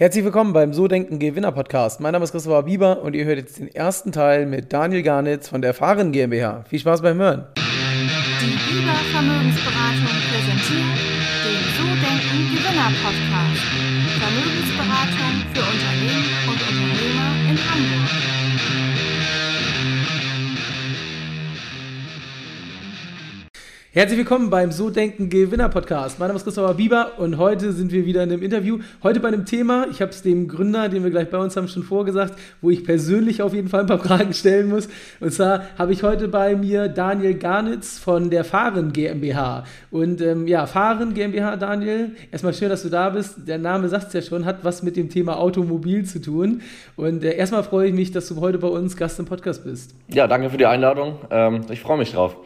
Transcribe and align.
Herzlich 0.00 0.24
willkommen 0.24 0.54
beim 0.54 0.72
So 0.72 0.88
Denken 0.88 1.18
Gewinner 1.18 1.52
Podcast. 1.52 2.00
Mein 2.00 2.12
Name 2.12 2.24
ist 2.24 2.32
Christopher 2.32 2.62
Bieber 2.62 3.02
und 3.02 3.14
ihr 3.14 3.26
hört 3.26 3.36
jetzt 3.36 3.58
den 3.58 3.68
ersten 3.68 4.12
Teil 4.12 4.46
mit 4.46 4.72
Daniel 4.72 5.02
Garnitz 5.02 5.50
von 5.50 5.60
der 5.60 5.74
Fahren 5.74 6.10
GmbH. 6.10 6.64
Viel 6.70 6.78
Spaß 6.78 7.02
beim 7.02 7.18
Hören. 7.18 7.44
Die 8.40 8.46
Bieber 8.46 8.94
Vermögensberatung 9.12 10.16
präsentiert 10.32 10.96
den 11.44 11.60
So 11.76 11.84
Denken 11.84 12.48
Gewinner 12.48 12.90
Podcast. 13.04 13.60
Vermögensberatung 14.24 15.34
für 15.52 15.64
Unternehmen 15.68 16.24
und 16.48 16.60
Unternehmer 16.62 17.50
in 17.50 17.58
Hamburg. 17.58 17.99
Herzlich 23.92 24.18
willkommen 24.18 24.50
beim 24.50 24.70
So 24.70 24.88
Denken 24.88 25.30
Gewinner 25.30 25.68
Podcast. 25.68 26.20
Mein 26.20 26.28
Name 26.28 26.36
ist 26.36 26.44
Christopher 26.44 26.74
Bieber 26.74 27.18
und 27.18 27.38
heute 27.38 27.72
sind 27.72 27.90
wir 27.90 28.06
wieder 28.06 28.22
in 28.22 28.30
einem 28.30 28.40
Interview. 28.40 28.78
Heute 29.02 29.18
bei 29.18 29.26
einem 29.26 29.46
Thema, 29.46 29.88
ich 29.90 30.00
habe 30.00 30.12
es 30.12 30.22
dem 30.22 30.46
Gründer, 30.46 30.88
den 30.88 31.02
wir 31.02 31.10
gleich 31.10 31.28
bei 31.28 31.38
uns 31.38 31.56
haben, 31.56 31.66
schon 31.66 31.82
vorgesagt, 31.82 32.38
wo 32.60 32.70
ich 32.70 32.84
persönlich 32.84 33.42
auf 33.42 33.52
jeden 33.52 33.68
Fall 33.68 33.80
ein 33.80 33.86
paar 33.88 33.98
Fragen 33.98 34.32
stellen 34.32 34.68
muss. 34.68 34.88
Und 35.18 35.32
zwar 35.32 35.64
habe 35.76 35.92
ich 35.92 36.04
heute 36.04 36.28
bei 36.28 36.54
mir 36.54 36.86
Daniel 36.86 37.34
Garnitz 37.34 37.98
von 37.98 38.30
der 38.30 38.44
Fahren 38.44 38.92
GmbH. 38.92 39.64
Und 39.90 40.20
ähm, 40.20 40.46
ja, 40.46 40.66
Fahren 40.66 41.12
GmbH, 41.12 41.56
Daniel, 41.56 42.12
erstmal 42.30 42.54
schön, 42.54 42.68
dass 42.68 42.84
du 42.84 42.90
da 42.90 43.10
bist. 43.10 43.48
Der 43.48 43.58
Name 43.58 43.88
sagt 43.88 44.06
es 44.06 44.12
ja 44.12 44.22
schon, 44.22 44.44
hat 44.44 44.62
was 44.62 44.84
mit 44.84 44.96
dem 44.96 45.10
Thema 45.10 45.36
Automobil 45.36 46.04
zu 46.04 46.22
tun. 46.22 46.62
Und 46.94 47.24
äh, 47.24 47.34
erstmal 47.34 47.64
freue 47.64 47.88
ich 47.88 47.94
mich, 47.94 48.12
dass 48.12 48.28
du 48.28 48.40
heute 48.40 48.58
bei 48.58 48.68
uns 48.68 48.96
Gast 48.96 49.18
im 49.18 49.24
Podcast 49.24 49.64
bist. 49.64 49.96
Ja, 50.06 50.28
danke 50.28 50.48
für 50.48 50.58
die 50.58 50.66
Einladung. 50.66 51.18
Ähm, 51.32 51.62
ich 51.70 51.80
freue 51.80 51.98
mich 51.98 52.12
drauf. 52.12 52.36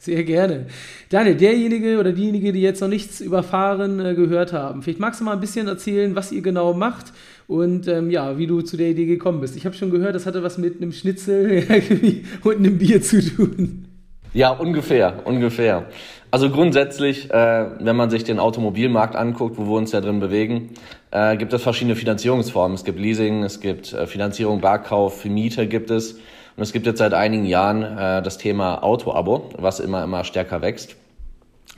Sehr 0.00 0.22
gerne. 0.22 0.66
Daniel, 1.08 1.34
derjenige 1.34 1.98
oder 1.98 2.12
diejenige, 2.12 2.52
die 2.52 2.60
jetzt 2.60 2.80
noch 2.80 2.88
nichts 2.88 3.20
über 3.20 3.42
Fahren 3.42 3.98
äh, 3.98 4.14
gehört 4.14 4.52
haben, 4.52 4.82
vielleicht 4.82 5.00
magst 5.00 5.20
du 5.20 5.24
mal 5.24 5.32
ein 5.32 5.40
bisschen 5.40 5.66
erzählen, 5.66 6.14
was 6.14 6.30
ihr 6.30 6.40
genau 6.40 6.72
macht 6.72 7.12
und 7.48 7.88
ähm, 7.88 8.08
ja, 8.08 8.38
wie 8.38 8.46
du 8.46 8.60
zu 8.60 8.76
der 8.76 8.90
Idee 8.90 9.06
gekommen 9.06 9.40
bist. 9.40 9.56
Ich 9.56 9.66
habe 9.66 9.74
schon 9.74 9.90
gehört, 9.90 10.14
das 10.14 10.24
hatte 10.24 10.44
was 10.44 10.56
mit 10.56 10.80
einem 10.80 10.92
Schnitzel 10.92 11.64
und 12.44 12.56
einem 12.58 12.78
Bier 12.78 13.02
zu 13.02 13.20
tun. 13.20 13.86
Ja, 14.32 14.50
ungefähr, 14.50 15.22
ungefähr. 15.24 15.86
Also 16.30 16.50
grundsätzlich, 16.50 17.30
äh, 17.30 17.66
wenn 17.80 17.96
man 17.96 18.10
sich 18.10 18.22
den 18.22 18.38
Automobilmarkt 18.38 19.16
anguckt, 19.16 19.58
wo 19.58 19.64
wir 19.64 19.78
uns 19.78 19.90
ja 19.90 20.00
drin 20.00 20.20
bewegen, 20.20 20.70
äh, 21.10 21.36
gibt 21.36 21.52
es 21.54 21.62
verschiedene 21.62 21.96
Finanzierungsformen. 21.96 22.76
Es 22.76 22.84
gibt 22.84 23.00
Leasing, 23.00 23.42
es 23.42 23.60
gibt 23.60 23.92
äh, 23.94 24.06
Finanzierung, 24.06 24.60
Barkauf, 24.60 25.24
Miete 25.24 25.66
gibt 25.66 25.90
es. 25.90 26.20
Und 26.58 26.64
es 26.64 26.72
gibt 26.72 26.86
jetzt 26.86 26.98
seit 26.98 27.14
einigen 27.14 27.44
Jahren 27.44 27.84
äh, 27.84 28.20
das 28.20 28.36
Thema 28.36 28.82
Auto-Abo, 28.82 29.50
was 29.58 29.78
immer, 29.78 30.02
immer 30.02 30.24
stärker 30.24 30.60
wächst. 30.60 30.96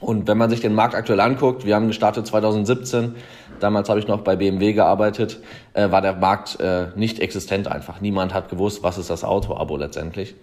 Und 0.00 0.27
wenn 0.27 0.39
man 0.39 0.48
sich 0.48 0.61
den 0.61 0.75
Markt 0.75 0.95
aktuell 0.95 1.20
anguckt, 1.20 1.67
wir 1.67 1.75
haben 1.75 1.89
gestartet 1.89 2.27
2017, 2.27 3.14
damals 3.61 3.91
habe 3.91 4.01
ich 4.01 4.08
noch 4.08 4.23
bei 4.23 4.36
BMW 4.36 4.73
gearbeitet, 4.73 5.41
äh, 5.75 5.91
war 5.91 6.01
der 6.01 6.14
Markt 6.14 6.61
äh, 6.61 6.86
nicht 6.97 7.20
existent 7.20 7.69
einfach. 7.69 8.01
Niemand 8.01 8.33
hat 8.33 8.48
gewusst, 8.48 8.83
was 8.83 8.97
ist 8.97 9.11
das 9.11 9.23
Auto-Abo 9.23 9.77
letztendlich. 9.77 10.34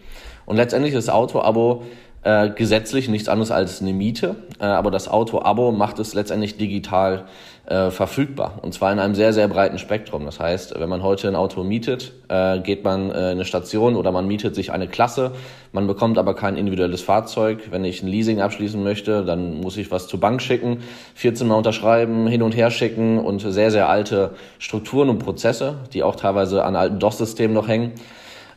Und 0.47 0.55
letztendlich 0.55 0.95
ist 0.95 1.09
Auto-Abo 1.09 1.83
äh, 2.23 2.49
gesetzlich 2.49 3.09
nichts 3.09 3.29
anderes 3.29 3.51
als 3.51 3.81
eine 3.81 3.93
Miete, 3.93 4.37
äh, 4.59 4.63
aber 4.63 4.91
das 4.91 5.07
Auto-Abo 5.07 5.71
macht 5.71 5.99
es 5.99 6.13
letztendlich 6.13 6.57
digital 6.57 7.25
äh, 7.67 7.91
verfügbar 7.91 8.59
und 8.61 8.73
zwar 8.73 8.93
in 8.93 8.99
einem 8.99 9.13
sehr, 9.13 9.33
sehr 9.33 9.49
breiten 9.49 9.77
Spektrum. 9.77 10.25
Das 10.25 10.39
heißt, 10.39 10.79
wenn 10.79 10.87
man 10.87 11.03
heute 11.03 11.27
ein 11.27 11.35
Auto 11.35 11.63
mietet, 11.63 12.13
äh, 12.29 12.59
geht 12.59 12.83
man 12.85 13.11
äh, 13.11 13.13
in 13.13 13.23
eine 13.23 13.45
Station 13.45 13.97
oder 13.97 14.13
man 14.13 14.25
mietet 14.25 14.55
sich 14.55 14.71
eine 14.71 14.87
Klasse, 14.87 15.33
man 15.73 15.85
bekommt 15.85 16.17
aber 16.17 16.33
kein 16.33 16.55
individuelles 16.55 17.01
Fahrzeug. 17.01 17.67
Wenn 17.69 17.83
ich 17.83 18.01
ein 18.01 18.07
Leasing 18.07 18.39
abschließen 18.39 18.81
möchte, 18.81 19.25
dann 19.25 19.59
muss 19.59 19.75
ich 19.75 19.91
was 19.91 20.07
zur 20.07 20.21
Bank 20.21 20.41
schicken, 20.41 20.79
14 21.15 21.45
Mal 21.45 21.55
unterschreiben, 21.55 22.25
hin 22.27 22.41
und 22.41 22.55
her 22.55 22.71
schicken 22.71 23.19
und 23.19 23.39
sehr, 23.39 23.69
sehr 23.69 23.89
alte 23.89 24.31
Strukturen 24.59 25.09
und 25.09 25.19
Prozesse, 25.19 25.75
die 25.93 26.03
auch 26.03 26.15
teilweise 26.15 26.63
an 26.63 26.77
alten 26.77 26.99
DOS-Systemen 26.99 27.53
noch 27.53 27.67
hängen. 27.67 27.91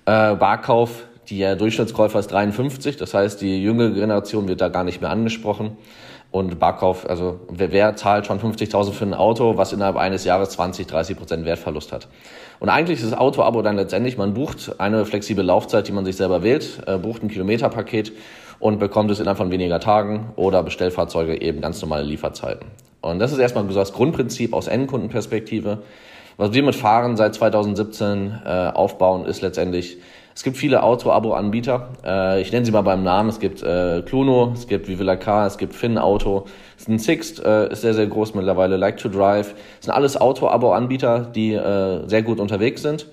Äh, 0.07 0.37
Barkauf, 0.37 1.05
der 1.31 1.57
Durchschnittskäufer 1.57 2.19
ist 2.19 2.33
53, 2.33 2.97
das 2.97 3.15
heißt, 3.15 3.41
die 3.41 3.63
jüngere 3.63 3.91
Generation 3.91 4.49
wird 4.49 4.61
da 4.61 4.69
gar 4.69 4.85
nicht 4.85 5.01
mehr 5.01 5.11
angesprochen. 5.11 5.77
Und 6.33 6.61
Barkauf, 6.61 7.09
also 7.09 7.41
wer, 7.49 7.73
wer 7.73 7.97
zahlt 7.97 8.27
schon 8.27 8.39
50.000 8.39 8.93
für 8.93 9.05
ein 9.05 9.15
Auto, 9.15 9.57
was 9.57 9.73
innerhalb 9.73 9.97
eines 9.97 10.25
Jahres 10.25 10.51
20, 10.51 10.87
30 10.87 11.17
Prozent 11.17 11.45
Wertverlust 11.45 11.93
hat? 11.93 12.07
Und 12.61 12.69
eigentlich 12.69 13.01
ist 13.01 13.11
das 13.11 13.19
Auto-Abo 13.19 13.63
dann 13.63 13.77
letztendlich, 13.77 14.17
man 14.17 14.35
bucht 14.35 14.79
eine 14.79 15.05
flexible 15.05 15.43
Laufzeit, 15.43 15.89
die 15.89 15.93
man 15.93 16.05
sich 16.05 16.17
selber 16.17 16.45
wählt, 16.45 16.83
äh, 16.87 16.99
bucht 16.99 17.25
ein 17.25 17.29
Kilometerpaket 17.29 18.13
und 18.61 18.79
bekommt 18.79 19.11
es 19.11 19.19
innerhalb 19.19 19.39
von 19.39 19.51
weniger 19.51 19.81
Tagen 19.81 20.33
oder 20.37 20.63
Bestellfahrzeuge 20.63 21.41
eben 21.41 21.61
ganz 21.61 21.83
normale 21.83 22.05
Lieferzeiten. 22.05 22.67
Und 23.01 23.19
das 23.19 23.33
ist 23.33 23.39
erstmal 23.39 23.67
so 23.69 23.75
das 23.75 23.93
Grundprinzip 23.93 24.53
aus 24.53 24.69
Endkundenperspektive. 24.69 25.79
Was 26.37 26.53
wir 26.53 26.63
mit 26.63 26.77
Fahren 26.77 27.17
seit 27.17 27.35
2017 27.35 28.41
äh, 28.45 28.49
aufbauen, 28.73 29.25
ist 29.25 29.43
letztendlich 29.43 29.99
es 30.41 30.45
gibt 30.45 30.57
viele 30.57 30.83
Auto-Abo-Anbieter. 30.83 31.91
Äh, 32.03 32.41
ich 32.41 32.51
nenne 32.51 32.65
sie 32.65 32.73
mal 32.73 32.81
beim 32.81 33.03
Namen. 33.03 33.29
Es 33.29 33.41
gibt 33.41 33.63
äh, 33.63 34.01
Cluno, 34.01 34.53
es 34.55 34.67
gibt 34.67 34.89
Viva 34.89 35.17
Car, 35.17 35.47
es 35.47 35.59
gibt 35.59 35.75
Finn 35.75 35.99
Auto. 35.99 36.47
Es 36.79 36.85
ist 36.85 36.89
ein 36.89 36.99
Sixt, 36.99 37.45
äh, 37.45 37.71
ist 37.71 37.83
sehr, 37.83 37.93
sehr 37.93 38.07
groß 38.07 38.33
mittlerweile. 38.35 38.79
Like 38.79 38.97
to 38.97 39.11
Drive. 39.11 39.55
Es 39.79 39.85
sind 39.85 39.93
alles 39.93 40.19
Auto-Abo-Anbieter, 40.19 41.31
die 41.35 41.53
äh, 41.53 42.09
sehr 42.09 42.23
gut 42.23 42.41
unterwegs 42.41 42.81
sind. 42.81 43.07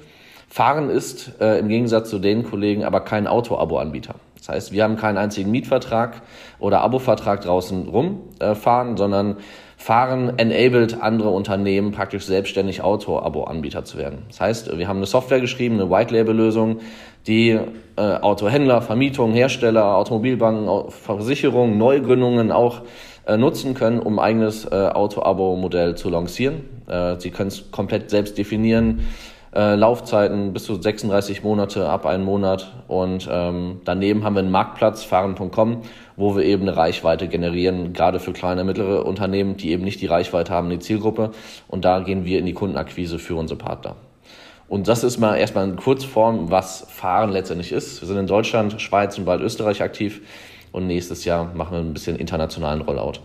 Fahren 0.47 0.89
ist 0.89 1.33
äh, 1.41 1.59
im 1.59 1.67
Gegensatz 1.67 2.09
zu 2.09 2.19
den 2.19 2.43
Kollegen 2.43 2.85
aber 2.85 3.01
kein 3.01 3.27
Auto-Abo-Anbieter. 3.27 4.15
Das 4.37 4.47
heißt, 4.47 4.71
wir 4.71 4.85
haben 4.85 4.95
keinen 4.95 5.17
einzigen 5.17 5.51
Mietvertrag 5.51 6.21
oder 6.59 6.79
Abo-Vertrag 6.79 7.41
draußen 7.41 7.89
rumfahren, 7.89 8.93
äh, 8.93 8.97
sondern 8.97 9.35
Fahren 9.79 10.37
enabled 10.37 11.01
andere 11.01 11.29
Unternehmen 11.29 11.91
praktisch 11.91 12.25
selbstständig 12.25 12.81
Auto-Abo-Anbieter 12.81 13.85
zu 13.85 13.97
werden. 13.97 14.23
Das 14.27 14.41
heißt, 14.41 14.77
wir 14.77 14.87
haben 14.87 14.97
eine 14.97 15.05
Software 15.05 15.39
geschrieben, 15.39 15.79
eine 15.79 15.89
White-Label-Lösung, 15.89 16.79
die 17.27 17.59
äh, 17.95 18.01
Autohändler, 18.01 18.81
Vermietung, 18.81 19.33
Hersteller, 19.33 19.95
Automobilbanken, 19.95 20.89
Versicherungen, 20.89 21.77
Neugründungen 21.77 22.51
auch 22.51 22.81
äh, 23.27 23.37
nutzen 23.37 23.75
können, 23.75 23.99
um 23.99 24.17
eigenes 24.17 24.65
äh, 24.65 24.69
Auto-Abo-Modell 24.69 25.95
zu 25.95 26.09
lancieren. 26.09 26.63
Äh, 26.87 27.19
sie 27.19 27.29
können 27.29 27.49
es 27.49 27.69
komplett 27.71 28.09
selbst 28.09 28.37
definieren 28.37 29.05
äh, 29.57 29.75
Laufzeiten 29.75 30.53
bis 30.53 30.65
zu 30.65 30.81
36 30.81 31.43
Monate 31.43 31.89
ab 31.89 32.05
einem 32.05 32.25
Monat. 32.25 32.73
Und 32.87 33.27
ähm, 33.31 33.81
daneben 33.85 34.23
haben 34.23 34.35
wir 34.35 34.41
einen 34.41 34.51
Marktplatz, 34.51 35.03
fahren.com, 35.03 35.81
wo 36.17 36.35
wir 36.35 36.43
eben 36.43 36.63
eine 36.63 36.75
Reichweite 36.75 37.29
generieren, 37.29 37.93
gerade 37.93 38.19
für 38.19 38.33
kleine, 38.33 38.63
mittlere 38.65 39.05
Unternehmen, 39.05 39.55
die 39.55 39.71
eben 39.71 39.83
nicht 39.83 40.01
die 40.01 40.07
Reichweite 40.07 40.51
haben, 40.51 40.69
die 40.69 40.79
Zielgruppe. 40.79 41.31
Und 41.67 41.85
da 41.85 41.99
gehen 41.99 42.25
wir 42.25 42.39
in 42.39 42.45
die 42.45 42.53
Kundenakquise 42.53 43.19
für 43.19 43.35
unsere 43.35 43.57
Partner. 43.57 43.95
Und 44.67 44.87
das 44.87 45.03
ist 45.03 45.19
mal 45.19 45.37
erstmal 45.37 45.69
in 45.69 45.77
Kurzform, 45.77 46.51
was 46.51 46.85
Fahren 46.89 47.31
letztendlich 47.31 47.71
ist. 47.71 48.01
Wir 48.01 48.07
sind 48.07 48.17
in 48.17 48.27
Deutschland, 48.27 48.81
Schweiz 48.81 49.17
und 49.17 49.25
bald 49.25 49.41
Österreich 49.41 49.81
aktiv. 49.81 50.21
Und 50.73 50.87
nächstes 50.87 51.23
Jahr 51.23 51.53
machen 51.53 51.71
wir 51.71 51.79
ein 51.79 51.93
bisschen 51.93 52.17
internationalen 52.17 52.81
Rollout. 52.81 53.19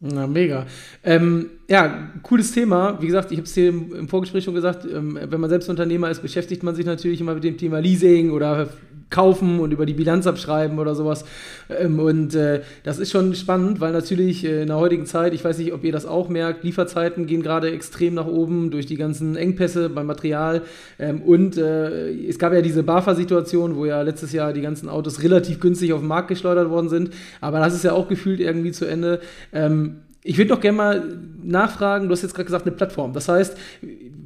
Na, 0.00 0.26
mega. 0.26 0.66
Ähm, 1.04 1.50
ja, 1.68 2.10
cooles 2.22 2.52
Thema. 2.52 3.00
Wie 3.00 3.06
gesagt, 3.06 3.32
ich 3.32 3.38
habe 3.38 3.46
es 3.46 3.54
dir 3.54 3.68
im, 3.68 4.08
Vorgespräch 4.08 4.44
schon 4.44 4.54
gesagt, 4.54 4.84
ähm, 4.84 5.18
wenn 5.20 5.40
man 5.40 5.48
selbst 5.48 5.70
Unternehmer 5.70 6.10
ist, 6.10 6.20
beschäftigt 6.20 6.62
man 6.62 6.74
sich 6.74 6.84
natürlich 6.84 7.20
immer 7.20 7.34
mit 7.34 7.44
dem 7.44 7.56
Thema 7.56 7.78
Leasing 7.78 8.30
oder 8.30 8.68
kaufen 9.10 9.60
und 9.60 9.72
über 9.72 9.86
die 9.86 9.94
Bilanz 9.94 10.26
abschreiben 10.26 10.78
oder 10.78 10.94
sowas. 10.94 11.24
Ähm, 11.70 11.98
und 12.00 12.34
äh, 12.34 12.62
das 12.82 12.98
ist 12.98 13.12
schon 13.12 13.34
spannend, 13.34 13.80
weil 13.80 13.92
natürlich 13.92 14.44
äh, 14.44 14.62
in 14.62 14.68
der 14.68 14.78
heutigen 14.78 15.06
Zeit, 15.06 15.32
ich 15.32 15.44
weiß 15.44 15.58
nicht, 15.58 15.72
ob 15.72 15.84
ihr 15.84 15.92
das 15.92 16.06
auch 16.06 16.28
merkt, 16.28 16.64
Lieferzeiten 16.64 17.26
gehen 17.26 17.42
gerade 17.42 17.70
extrem 17.70 18.14
nach 18.14 18.26
oben 18.26 18.70
durch 18.70 18.86
die 18.86 18.96
ganzen 18.96 19.36
Engpässe 19.36 19.90
beim 19.90 20.06
Material. 20.06 20.62
Ähm, 20.98 21.22
und 21.22 21.56
äh, 21.56 22.10
es 22.26 22.38
gab 22.38 22.52
ja 22.52 22.62
diese 22.62 22.82
BAFA-Situation, 22.82 23.76
wo 23.76 23.84
ja 23.84 24.02
letztes 24.02 24.32
Jahr 24.32 24.52
die 24.52 24.62
ganzen 24.62 24.88
Autos 24.88 25.22
relativ 25.22 25.60
günstig 25.60 25.92
auf 25.92 26.00
den 26.00 26.08
Markt 26.08 26.28
geschleudert 26.28 26.68
worden 26.70 26.88
sind. 26.88 27.10
Aber 27.40 27.60
das 27.60 27.74
ist 27.74 27.84
ja 27.84 27.92
auch 27.92 28.08
gefühlt 28.08 28.40
irgendwie 28.40 28.72
zu 28.72 28.86
Ende. 28.86 29.20
Ähm, 29.52 29.98
ich 30.26 30.38
würde 30.38 30.48
doch 30.48 30.60
gerne 30.60 30.76
mal 30.76 31.18
nachfragen, 31.44 32.08
du 32.08 32.12
hast 32.12 32.22
jetzt 32.22 32.34
gerade 32.34 32.46
gesagt, 32.46 32.66
eine 32.66 32.74
Plattform. 32.74 33.12
Das 33.12 33.28
heißt, 33.28 33.56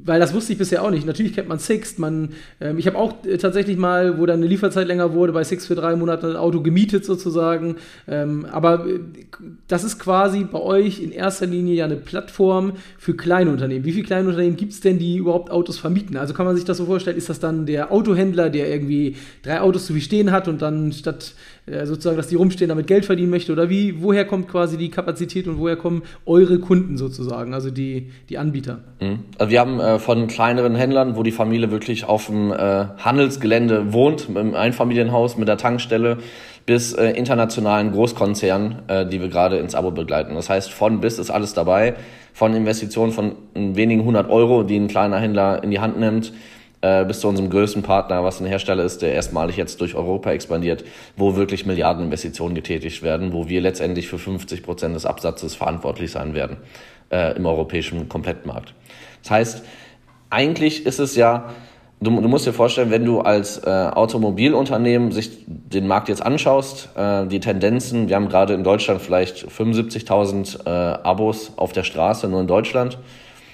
weil 0.03 0.19
das 0.19 0.33
wusste 0.33 0.53
ich 0.53 0.59
bisher 0.59 0.83
auch 0.83 0.89
nicht. 0.89 1.05
Natürlich 1.05 1.33
kennt 1.33 1.47
man 1.47 1.59
Sixt, 1.59 1.99
man, 1.99 2.29
ähm, 2.59 2.77
ich 2.77 2.87
habe 2.87 2.97
auch 2.97 3.25
äh, 3.25 3.37
tatsächlich 3.37 3.77
mal, 3.77 4.17
wo 4.17 4.25
dann 4.25 4.37
eine 4.37 4.47
Lieferzeit 4.47 4.87
länger 4.87 5.13
wurde, 5.13 5.33
bei 5.33 5.43
Sixt 5.43 5.67
für 5.67 5.75
drei 5.75 5.95
Monate 5.95 6.29
ein 6.29 6.35
Auto 6.35 6.61
gemietet 6.61 7.05
sozusagen. 7.05 7.75
Ähm, 8.07 8.45
aber 8.51 8.85
äh, 8.87 8.99
das 9.67 9.83
ist 9.83 9.99
quasi 9.99 10.43
bei 10.43 10.59
euch 10.59 11.01
in 11.01 11.11
erster 11.11 11.45
Linie 11.45 11.75
ja 11.75 11.85
eine 11.85 11.95
Plattform 11.95 12.73
für 12.97 13.15
kleine 13.15 13.51
Unternehmen. 13.51 13.85
Wie 13.85 13.91
viele 13.91 14.05
kleine 14.05 14.27
Unternehmen 14.27 14.55
gibt 14.55 14.73
es 14.73 14.81
denn, 14.81 14.99
die 14.99 15.17
überhaupt 15.17 15.51
Autos 15.51 15.77
vermieten? 15.77 16.17
Also 16.17 16.33
kann 16.33 16.45
man 16.45 16.55
sich 16.55 16.65
das 16.65 16.77
so 16.77 16.85
vorstellen, 16.85 17.17
ist 17.17 17.29
das 17.29 17.39
dann 17.39 17.65
der 17.65 17.91
Autohändler, 17.91 18.49
der 18.49 18.69
irgendwie 18.69 19.15
drei 19.43 19.61
Autos 19.61 19.85
zu 19.85 19.93
viel 19.93 20.01
stehen 20.01 20.31
hat 20.31 20.47
und 20.47 20.61
dann 20.61 20.91
statt 20.91 21.33
äh, 21.67 21.85
sozusagen, 21.85 22.17
dass 22.17 22.27
die 22.27 22.35
rumstehen, 22.35 22.69
damit 22.69 22.87
Geld 22.87 23.05
verdienen 23.05 23.29
möchte? 23.29 23.51
Oder 23.51 23.69
wie, 23.69 24.01
woher 24.01 24.25
kommt 24.25 24.47
quasi 24.47 24.77
die 24.77 24.89
Kapazität 24.89 25.47
und 25.47 25.59
woher 25.59 25.75
kommen 25.75 26.01
eure 26.25 26.59
Kunden 26.59 26.97
sozusagen, 26.97 27.53
also 27.53 27.69
die, 27.69 28.09
die 28.29 28.37
Anbieter? 28.37 28.79
Mhm. 28.99 29.19
Also 29.37 29.51
wir 29.51 29.59
haben 29.59 29.79
äh, 29.95 29.99
von 29.99 30.27
kleineren 30.27 30.75
Händlern, 30.75 31.15
wo 31.15 31.23
die 31.23 31.31
Familie 31.31 31.71
wirklich 31.71 32.05
auf 32.05 32.27
dem 32.27 32.51
äh, 32.51 32.85
Handelsgelände 32.97 33.93
wohnt, 33.93 34.27
im 34.29 34.55
Einfamilienhaus 34.55 35.37
mit 35.37 35.47
der 35.47 35.57
Tankstelle, 35.57 36.17
bis 36.65 36.93
äh, 36.93 37.11
internationalen 37.11 37.91
Großkonzernen, 37.91 38.83
äh, 38.87 39.05
die 39.05 39.19
wir 39.21 39.29
gerade 39.29 39.57
ins 39.57 39.75
Abo 39.75 39.91
begleiten. 39.91 40.35
Das 40.35 40.49
heißt, 40.49 40.71
von 40.71 41.01
bis 41.01 41.19
ist 41.19 41.31
alles 41.31 41.53
dabei, 41.53 41.95
von 42.33 42.53
Investitionen 42.53 43.11
von 43.11 43.35
wenigen 43.53 44.05
hundert 44.05 44.29
Euro, 44.29 44.63
die 44.63 44.77
ein 44.77 44.87
kleiner 44.87 45.19
Händler 45.19 45.63
in 45.63 45.71
die 45.71 45.79
Hand 45.79 45.99
nimmt, 45.99 46.33
äh, 46.81 47.05
bis 47.05 47.19
zu 47.19 47.27
unserem 47.27 47.49
größten 47.49 47.83
Partner, 47.83 48.23
was 48.23 48.39
ein 48.39 48.45
Hersteller 48.45 48.83
ist, 48.83 49.01
der 49.01 49.13
erstmalig 49.13 49.57
jetzt 49.57 49.81
durch 49.81 49.95
Europa 49.95 50.31
expandiert, 50.31 50.83
wo 51.17 51.35
wirklich 51.35 51.65
Milliardeninvestitionen 51.65 52.55
getätigt 52.55 53.03
werden, 53.03 53.33
wo 53.33 53.49
wir 53.49 53.61
letztendlich 53.61 54.07
für 54.07 54.17
50 54.17 54.63
Prozent 54.63 54.95
des 54.95 55.05
Absatzes 55.05 55.55
verantwortlich 55.55 56.11
sein 56.11 56.33
werden 56.33 56.57
äh, 57.11 57.35
im 57.35 57.45
europäischen 57.45 58.09
Komplettmarkt. 58.09 58.73
Das 59.23 59.31
heißt, 59.31 59.65
eigentlich 60.29 60.85
ist 60.85 60.99
es 60.99 61.15
ja 61.15 61.51
du, 62.01 62.09
du 62.19 62.27
musst 62.27 62.45
dir 62.45 62.53
vorstellen, 62.53 62.91
wenn 62.91 63.05
du 63.05 63.21
als 63.21 63.59
äh, 63.59 63.69
Automobilunternehmen 63.69 65.11
sich 65.11 65.45
den 65.47 65.87
Markt 65.87 66.09
jetzt 66.09 66.25
anschaust, 66.25 66.89
äh, 66.97 67.27
die 67.27 67.39
Tendenzen, 67.39 68.09
wir 68.09 68.15
haben 68.15 68.27
gerade 68.27 68.53
in 68.53 68.63
Deutschland 68.63 69.01
vielleicht 69.01 69.47
75.000 69.47 70.65
äh, 70.65 70.69
Abos 71.03 71.53
auf 71.55 71.71
der 71.71 71.83
Straße, 71.83 72.27
nur 72.27 72.41
in 72.41 72.47
Deutschland. 72.47 72.97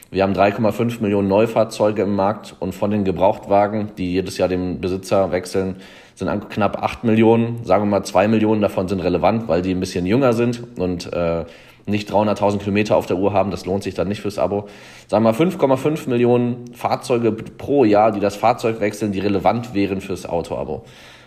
Wir 0.10 0.24
haben 0.24 0.34
3,5 0.34 1.02
Millionen 1.02 1.28
Neufahrzeuge 1.28 2.04
im 2.04 2.16
Markt 2.16 2.56
und 2.62 2.74
von 2.74 2.92
den 2.92 3.04
Gebrauchtwagen, 3.04 3.92
die 3.98 4.14
jedes 4.14 4.38
Jahr 4.38 4.48
den 4.48 4.80
Besitzer 4.80 5.34
wechseln, 5.34 5.76
sind 6.16 6.50
knapp 6.50 6.82
8 6.82 7.04
Millionen. 7.04 7.66
Sagen 7.66 7.84
wir 7.84 7.90
mal, 7.90 8.04
2 8.04 8.30
Millionen 8.30 8.62
davon 8.62 8.88
sind 8.88 9.02
relevant, 9.02 9.50
weil 9.50 9.62
die 9.62 9.72
ein 9.72 9.82
bisschen 9.82 10.06
jünger 10.06 10.32
sind 10.32 10.64
und 10.80 11.12
äh, 11.12 11.44
nicht 11.88 12.12
300.000 12.12 12.60
Kilometer 12.60 12.98
auf 12.98 13.06
der 13.06 13.18
Uhr 13.18 13.34
haben, 13.34 13.50
das 13.50 13.66
lohnt 13.66 13.84
sich 13.84 13.94
dann 13.94 14.08
nicht 14.08 14.22
fürs 14.22 14.38
Abo. 14.38 14.68
Sagen 15.08 15.24
wir 15.24 15.34
5,5 15.34 16.10
Millionen 16.10 16.74
Fahrzeuge 16.74 17.32
pro 17.32 17.86
Jahr, 17.86 18.12
die 18.12 18.20
das 18.20 18.36
Fahrzeug 18.36 18.80
wechseln, 18.82 19.12
die 19.12 19.20
relevant 19.20 19.74
wären 19.74 20.02
fürs 20.02 20.28
Auto-Abo. 20.28 20.84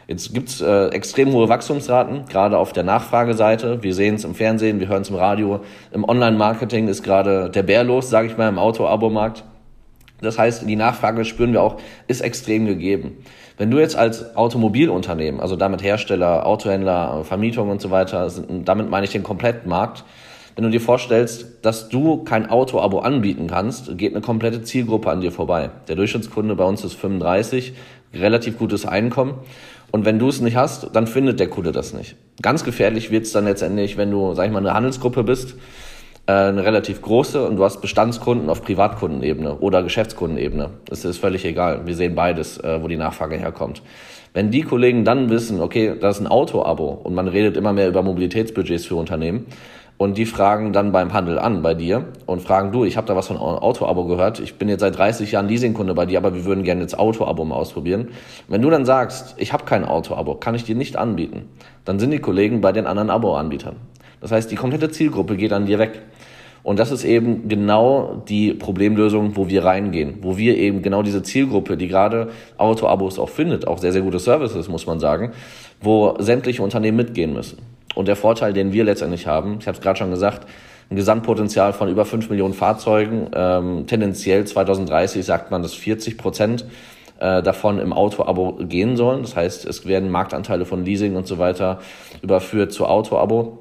Jetzt 0.06 0.34
gibt's 0.34 0.60
äh, 0.60 0.88
extrem 0.88 1.32
hohe 1.32 1.48
Wachstumsraten, 1.48 2.24
gerade 2.26 2.58
auf 2.58 2.72
der 2.72 2.82
Nachfrageseite. 2.82 3.82
Wir 3.82 3.94
sehen 3.94 4.16
es 4.16 4.24
im 4.24 4.34
Fernsehen, 4.34 4.80
wir 4.80 4.88
hören 4.88 5.02
es 5.02 5.08
im 5.08 5.14
Radio. 5.14 5.60
Im 5.92 6.04
Online-Marketing 6.04 6.88
ist 6.88 7.02
gerade 7.02 7.48
der 7.48 7.62
Bär 7.62 7.84
los, 7.84 8.10
sage 8.10 8.26
ich 8.26 8.36
mal, 8.36 8.48
im 8.48 8.58
Auto-Abo-Markt. 8.58 9.44
Das 10.20 10.38
heißt, 10.38 10.68
die 10.68 10.76
Nachfrage 10.76 11.24
spüren 11.24 11.52
wir 11.52 11.62
auch, 11.62 11.76
ist 12.08 12.20
extrem 12.20 12.66
gegeben. 12.66 13.18
Wenn 13.56 13.70
du 13.70 13.78
jetzt 13.78 13.96
als 13.96 14.36
Automobilunternehmen, 14.36 15.40
also 15.40 15.56
damit 15.56 15.82
Hersteller, 15.82 16.46
Autohändler, 16.46 17.24
Vermietung 17.24 17.70
und 17.70 17.80
so 17.80 17.90
weiter, 17.90 18.30
damit 18.64 18.90
meine 18.90 19.04
ich 19.04 19.12
den 19.12 19.22
Komplettmarkt, 19.22 20.04
wenn 20.60 20.64
du 20.64 20.72
dir 20.72 20.82
vorstellst, 20.82 21.46
dass 21.62 21.88
du 21.88 22.22
kein 22.22 22.50
Auto-Abo 22.50 22.98
anbieten 22.98 23.46
kannst, 23.46 23.96
geht 23.96 24.12
eine 24.12 24.20
komplette 24.20 24.60
Zielgruppe 24.60 25.08
an 25.08 25.22
dir 25.22 25.32
vorbei. 25.32 25.70
Der 25.88 25.96
Durchschnittskunde 25.96 26.54
bei 26.54 26.64
uns 26.64 26.84
ist 26.84 26.96
35, 26.96 27.72
relativ 28.12 28.58
gutes 28.58 28.84
Einkommen. 28.84 29.36
Und 29.90 30.04
wenn 30.04 30.18
du 30.18 30.28
es 30.28 30.42
nicht 30.42 30.56
hast, 30.56 30.94
dann 30.94 31.06
findet 31.06 31.40
der 31.40 31.48
Kunde 31.48 31.72
das 31.72 31.94
nicht. 31.94 32.16
Ganz 32.42 32.62
gefährlich 32.62 33.10
wird 33.10 33.24
es 33.24 33.32
dann 33.32 33.46
letztendlich, 33.46 33.96
wenn 33.96 34.10
du, 34.10 34.34
sag 34.34 34.48
ich 34.48 34.52
mal, 34.52 34.58
eine 34.58 34.74
Handelsgruppe 34.74 35.24
bist, 35.24 35.54
äh, 36.26 36.32
eine 36.32 36.62
relativ 36.62 37.00
große 37.00 37.42
und 37.42 37.56
du 37.56 37.64
hast 37.64 37.80
Bestandskunden 37.80 38.50
auf 38.50 38.62
Privatkundenebene 38.62 39.60
oder 39.60 39.82
Geschäftskundenebene. 39.82 40.68
Das 40.84 41.06
ist 41.06 41.16
völlig 41.16 41.46
egal. 41.46 41.86
Wir 41.86 41.94
sehen 41.94 42.14
beides, 42.14 42.58
äh, 42.58 42.82
wo 42.82 42.88
die 42.88 42.98
Nachfrage 42.98 43.38
herkommt. 43.38 43.80
Wenn 44.34 44.50
die 44.50 44.60
Kollegen 44.60 45.06
dann 45.06 45.30
wissen, 45.30 45.60
okay, 45.60 45.94
das 45.98 46.16
ist 46.16 46.22
ein 46.22 46.28
Auto-Abo 46.28 47.00
und 47.02 47.14
man 47.14 47.28
redet 47.28 47.56
immer 47.56 47.72
mehr 47.72 47.88
über 47.88 48.02
Mobilitätsbudgets 48.02 48.84
für 48.84 48.94
Unternehmen, 48.94 49.46
und 50.00 50.16
die 50.16 50.24
fragen 50.24 50.72
dann 50.72 50.92
beim 50.92 51.12
Handel 51.12 51.38
an 51.38 51.60
bei 51.60 51.74
dir 51.74 52.06
und 52.24 52.40
fragen, 52.40 52.72
du, 52.72 52.86
ich 52.86 52.96
habe 52.96 53.06
da 53.06 53.16
was 53.16 53.26
von 53.26 53.36
Auto-Abo 53.36 54.06
gehört, 54.06 54.40
ich 54.40 54.54
bin 54.54 54.70
jetzt 54.70 54.80
seit 54.80 54.96
30 54.96 55.30
Jahren 55.30 55.46
Leasingkunde 55.46 55.92
bei 55.92 56.06
dir, 56.06 56.16
aber 56.16 56.34
wir 56.34 56.46
würden 56.46 56.64
gerne 56.64 56.80
jetzt 56.80 56.98
Auto-Abo 56.98 57.44
mal 57.44 57.56
ausprobieren. 57.56 58.08
Wenn 58.48 58.62
du 58.62 58.70
dann 58.70 58.86
sagst, 58.86 59.34
ich 59.36 59.52
habe 59.52 59.66
kein 59.66 59.84
Auto-Abo, 59.84 60.36
kann 60.36 60.54
ich 60.54 60.64
dir 60.64 60.74
nicht 60.74 60.96
anbieten, 60.96 61.50
dann 61.84 61.98
sind 61.98 62.12
die 62.12 62.18
Kollegen 62.18 62.62
bei 62.62 62.72
den 62.72 62.86
anderen 62.86 63.10
Abo-Anbietern. 63.10 63.76
Das 64.22 64.32
heißt, 64.32 64.50
die 64.50 64.56
komplette 64.56 64.90
Zielgruppe 64.90 65.36
geht 65.36 65.52
an 65.52 65.66
dir 65.66 65.78
weg. 65.78 66.00
Und 66.62 66.78
das 66.78 66.92
ist 66.92 67.04
eben 67.04 67.48
genau 67.48 68.22
die 68.26 68.54
Problemlösung, 68.54 69.36
wo 69.36 69.50
wir 69.50 69.66
reingehen, 69.66 70.20
wo 70.22 70.38
wir 70.38 70.56
eben 70.56 70.80
genau 70.80 71.02
diese 71.02 71.22
Zielgruppe, 71.22 71.76
die 71.76 71.88
gerade 71.88 72.30
Auto-Abos 72.56 73.18
auch 73.18 73.28
findet, 73.28 73.68
auch 73.68 73.76
sehr, 73.76 73.92
sehr 73.92 74.00
gute 74.00 74.18
Services, 74.18 74.66
muss 74.70 74.86
man 74.86 74.98
sagen, 74.98 75.32
wo 75.82 76.14
sämtliche 76.20 76.62
Unternehmen 76.62 76.96
mitgehen 76.96 77.34
müssen. 77.34 77.58
Und 77.94 78.08
der 78.08 78.16
Vorteil, 78.16 78.52
den 78.52 78.72
wir 78.72 78.84
letztendlich 78.84 79.26
haben, 79.26 79.58
ich 79.60 79.66
habe 79.66 79.76
es 79.76 79.82
gerade 79.82 79.98
schon 79.98 80.10
gesagt, 80.10 80.46
ein 80.90 80.96
Gesamtpotenzial 80.96 81.72
von 81.72 81.88
über 81.88 82.04
5 82.04 82.30
Millionen 82.30 82.54
Fahrzeugen. 82.54 83.30
Ähm, 83.32 83.86
tendenziell 83.86 84.44
2030 84.44 85.24
sagt 85.24 85.50
man, 85.50 85.62
dass 85.62 85.74
40 85.74 86.18
Prozent 86.18 86.64
äh, 87.20 87.42
davon 87.42 87.78
im 87.78 87.92
Auto-Abo 87.92 88.58
gehen 88.62 88.96
sollen. 88.96 89.22
Das 89.22 89.36
heißt, 89.36 89.66
es 89.66 89.86
werden 89.86 90.10
Marktanteile 90.10 90.64
von 90.64 90.84
Leasing 90.84 91.14
und 91.14 91.28
so 91.28 91.38
weiter 91.38 91.78
überführt 92.22 92.72
zu 92.72 92.86
Auto-Abo. 92.86 93.58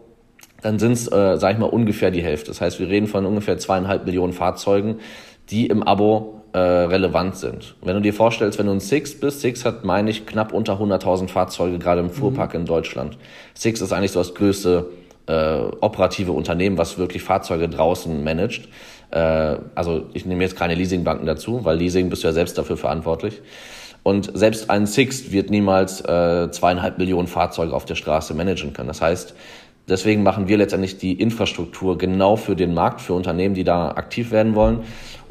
Dann 0.61 0.79
sind 0.79 0.93
es, 0.93 1.07
äh, 1.07 1.37
sage 1.37 1.53
ich 1.53 1.59
mal, 1.59 1.67
ungefähr 1.67 2.09
die 2.09 2.23
Hälfte. 2.23 2.47
Das 2.47 2.61
heißt, 2.61 2.79
wir 2.79 2.89
reden 2.89 3.07
von 3.07 3.25
ungefähr 3.25 3.57
zweieinhalb 3.57 4.05
Millionen 4.05 4.33
Fahrzeugen, 4.33 4.99
die 5.51 5.67
im 5.67 5.83
Abo 5.83 6.38
äh, 6.53 6.57
relevant 6.59 7.35
sind. 7.35 7.75
Wenn 7.81 7.95
du 7.95 8.01
dir 8.01 8.13
vorstellst, 8.13 8.57
wenn 8.59 8.65
du 8.65 8.71
ein 8.71 8.79
Six 8.79 9.19
bist, 9.19 9.41
Six 9.41 9.65
hat, 9.65 9.85
meine 9.85 10.09
ich, 10.09 10.25
knapp 10.25 10.53
unter 10.53 10.79
100.000 10.79 11.27
Fahrzeuge 11.27 11.79
gerade 11.79 12.01
im 12.01 12.09
Fuhrpark 12.09 12.53
mhm. 12.53 12.61
in 12.61 12.65
Deutschland. 12.65 13.17
Six 13.53 13.81
ist 13.81 13.93
eigentlich 13.93 14.11
so 14.11 14.19
das 14.19 14.33
größte 14.33 14.87
äh, 15.27 15.59
operative 15.81 16.31
Unternehmen, 16.31 16.77
was 16.77 16.97
wirklich 16.97 17.23
Fahrzeuge 17.23 17.69
draußen 17.69 18.23
managt. 18.23 18.67
Äh, 19.11 19.57
also 19.75 20.05
ich 20.13 20.25
nehme 20.25 20.43
jetzt 20.43 20.55
keine 20.55 20.75
Leasingbanken 20.75 21.25
dazu, 21.27 21.65
weil 21.65 21.77
Leasing 21.77 22.09
bist 22.09 22.23
du 22.23 22.27
ja 22.27 22.33
selbst 22.33 22.57
dafür 22.57 22.77
verantwortlich. 22.77 23.41
Und 24.01 24.31
selbst 24.37 24.69
ein 24.69 24.85
Sixt 24.85 25.31
wird 25.31 25.49
niemals 25.49 26.01
äh, 26.01 26.49
zweieinhalb 26.51 26.97
Millionen 26.97 27.27
Fahrzeuge 27.27 27.73
auf 27.73 27.85
der 27.85 27.95
Straße 27.95 28.33
managen 28.33 28.73
können. 28.73 28.87
Das 28.87 29.01
heißt, 29.01 29.35
deswegen 29.89 30.23
machen 30.23 30.47
wir 30.47 30.57
letztendlich 30.57 30.97
die 30.97 31.13
Infrastruktur 31.13 31.97
genau 31.97 32.35
für 32.35 32.55
den 32.55 32.73
Markt, 32.73 33.01
für 33.01 33.13
Unternehmen, 33.13 33.55
die 33.55 33.63
da 33.63 33.89
aktiv 33.89 34.31
werden 34.31 34.55
wollen 34.55 34.81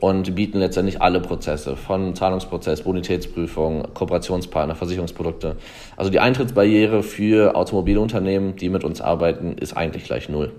und 0.00 0.34
bieten 0.34 0.58
letztendlich 0.58 1.02
alle 1.02 1.20
Prozesse 1.20 1.76
von 1.76 2.14
Zahlungsprozess, 2.14 2.82
Bonitätsprüfung, 2.82 3.88
Kooperationspartner, 3.94 4.74
Versicherungsprodukte. 4.74 5.56
Also 5.96 6.10
die 6.10 6.20
Eintrittsbarriere 6.20 7.02
für 7.02 7.56
Automobilunternehmen, 7.56 8.56
die 8.56 8.68
mit 8.68 8.84
uns 8.84 9.00
arbeiten, 9.00 9.56
ist 9.58 9.76
eigentlich 9.76 10.04
gleich 10.04 10.28
null. 10.28 10.52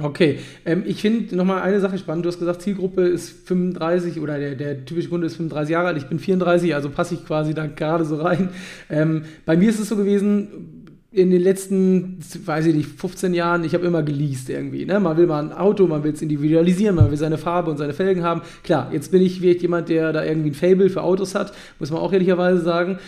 Okay, 0.00 0.38
ähm, 0.64 0.84
ich 0.86 1.02
finde 1.02 1.34
nochmal 1.34 1.60
eine 1.60 1.80
Sache 1.80 1.98
spannend. 1.98 2.24
Du 2.24 2.28
hast 2.28 2.38
gesagt, 2.38 2.62
Zielgruppe 2.62 3.02
ist 3.02 3.48
35 3.48 4.20
oder 4.20 4.38
der, 4.38 4.54
der 4.54 4.84
typische 4.84 5.08
Kunde 5.08 5.26
ist 5.26 5.34
35 5.34 5.72
Jahre 5.72 5.88
alt. 5.88 5.96
Ich 5.96 6.06
bin 6.06 6.20
34, 6.20 6.72
also 6.72 6.88
passe 6.88 7.14
ich 7.14 7.26
quasi 7.26 7.52
da 7.52 7.66
gerade 7.66 8.04
so 8.04 8.16
rein. 8.16 8.50
Ähm, 8.88 9.24
bei 9.44 9.56
mir 9.56 9.68
ist 9.68 9.80
es 9.80 9.88
so 9.88 9.96
gewesen, 9.96 10.77
in 11.18 11.30
den 11.32 11.42
letzten, 11.42 12.18
weiß 12.44 12.66
ich 12.66 12.74
nicht, 12.74 12.88
15 12.88 13.34
Jahren, 13.34 13.64
ich 13.64 13.74
habe 13.74 13.84
immer 13.84 14.04
geleast 14.04 14.48
irgendwie. 14.48 14.86
Ne? 14.86 15.00
Man 15.00 15.16
will 15.16 15.26
mal 15.26 15.42
ein 15.42 15.52
Auto, 15.52 15.86
man 15.88 16.04
will 16.04 16.12
es 16.12 16.22
individualisieren, 16.22 16.94
man 16.94 17.10
will 17.10 17.18
seine 17.18 17.38
Farbe 17.38 17.70
und 17.70 17.76
seine 17.76 17.92
Felgen 17.92 18.22
haben. 18.22 18.42
Klar, 18.62 18.90
jetzt 18.92 19.10
bin 19.10 19.20
ich 19.20 19.40
vielleicht 19.40 19.62
jemand, 19.62 19.88
der 19.88 20.12
da 20.12 20.24
irgendwie 20.24 20.50
ein 20.50 20.54
Fable 20.54 20.88
für 20.88 21.02
Autos 21.02 21.34
hat, 21.34 21.52
muss 21.80 21.90
man 21.90 22.00
auch 22.00 22.12
ehrlicherweise 22.12 22.60
sagen. 22.60 22.98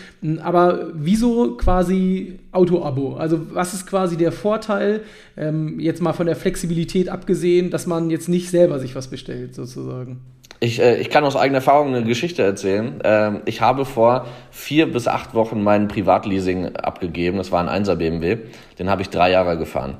Aber 0.42 0.88
wieso 0.94 1.56
quasi 1.56 2.40
Auto-Abo? 2.50 3.14
Also 3.14 3.40
was 3.52 3.74
ist 3.74 3.86
quasi 3.86 4.16
der 4.16 4.32
Vorteil, 4.32 5.02
ähm, 5.36 5.78
jetzt 5.78 6.02
mal 6.02 6.12
von 6.12 6.26
der 6.26 6.36
Flexibilität 6.36 7.08
abgesehen, 7.08 7.70
dass 7.70 7.86
man 7.86 8.10
jetzt 8.10 8.28
nicht 8.28 8.50
selber 8.50 8.80
sich 8.80 8.96
was 8.96 9.06
bestellt, 9.06 9.54
sozusagen? 9.54 10.18
Ich, 10.62 10.78
äh, 10.78 10.96
ich 10.96 11.08
kann 11.08 11.24
aus 11.24 11.36
eigener 11.36 11.58
Erfahrung 11.58 11.88
eine 11.88 12.04
Geschichte 12.04 12.42
erzählen. 12.42 13.00
Ähm, 13.02 13.40
ich 13.46 13.62
habe 13.62 13.86
vor 13.86 14.26
vier 14.50 14.92
bis 14.92 15.08
acht 15.08 15.34
Wochen 15.34 15.62
meinen 15.62 15.88
Privatleasing 15.88 16.76
abgegeben. 16.76 17.38
Das 17.38 17.50
war 17.50 17.66
ein 17.66 17.84
1er 17.84 17.96
BMW. 17.96 18.36
Den 18.78 18.90
habe 18.90 19.00
ich 19.00 19.08
drei 19.08 19.30
Jahre 19.30 19.56
gefahren. 19.56 19.96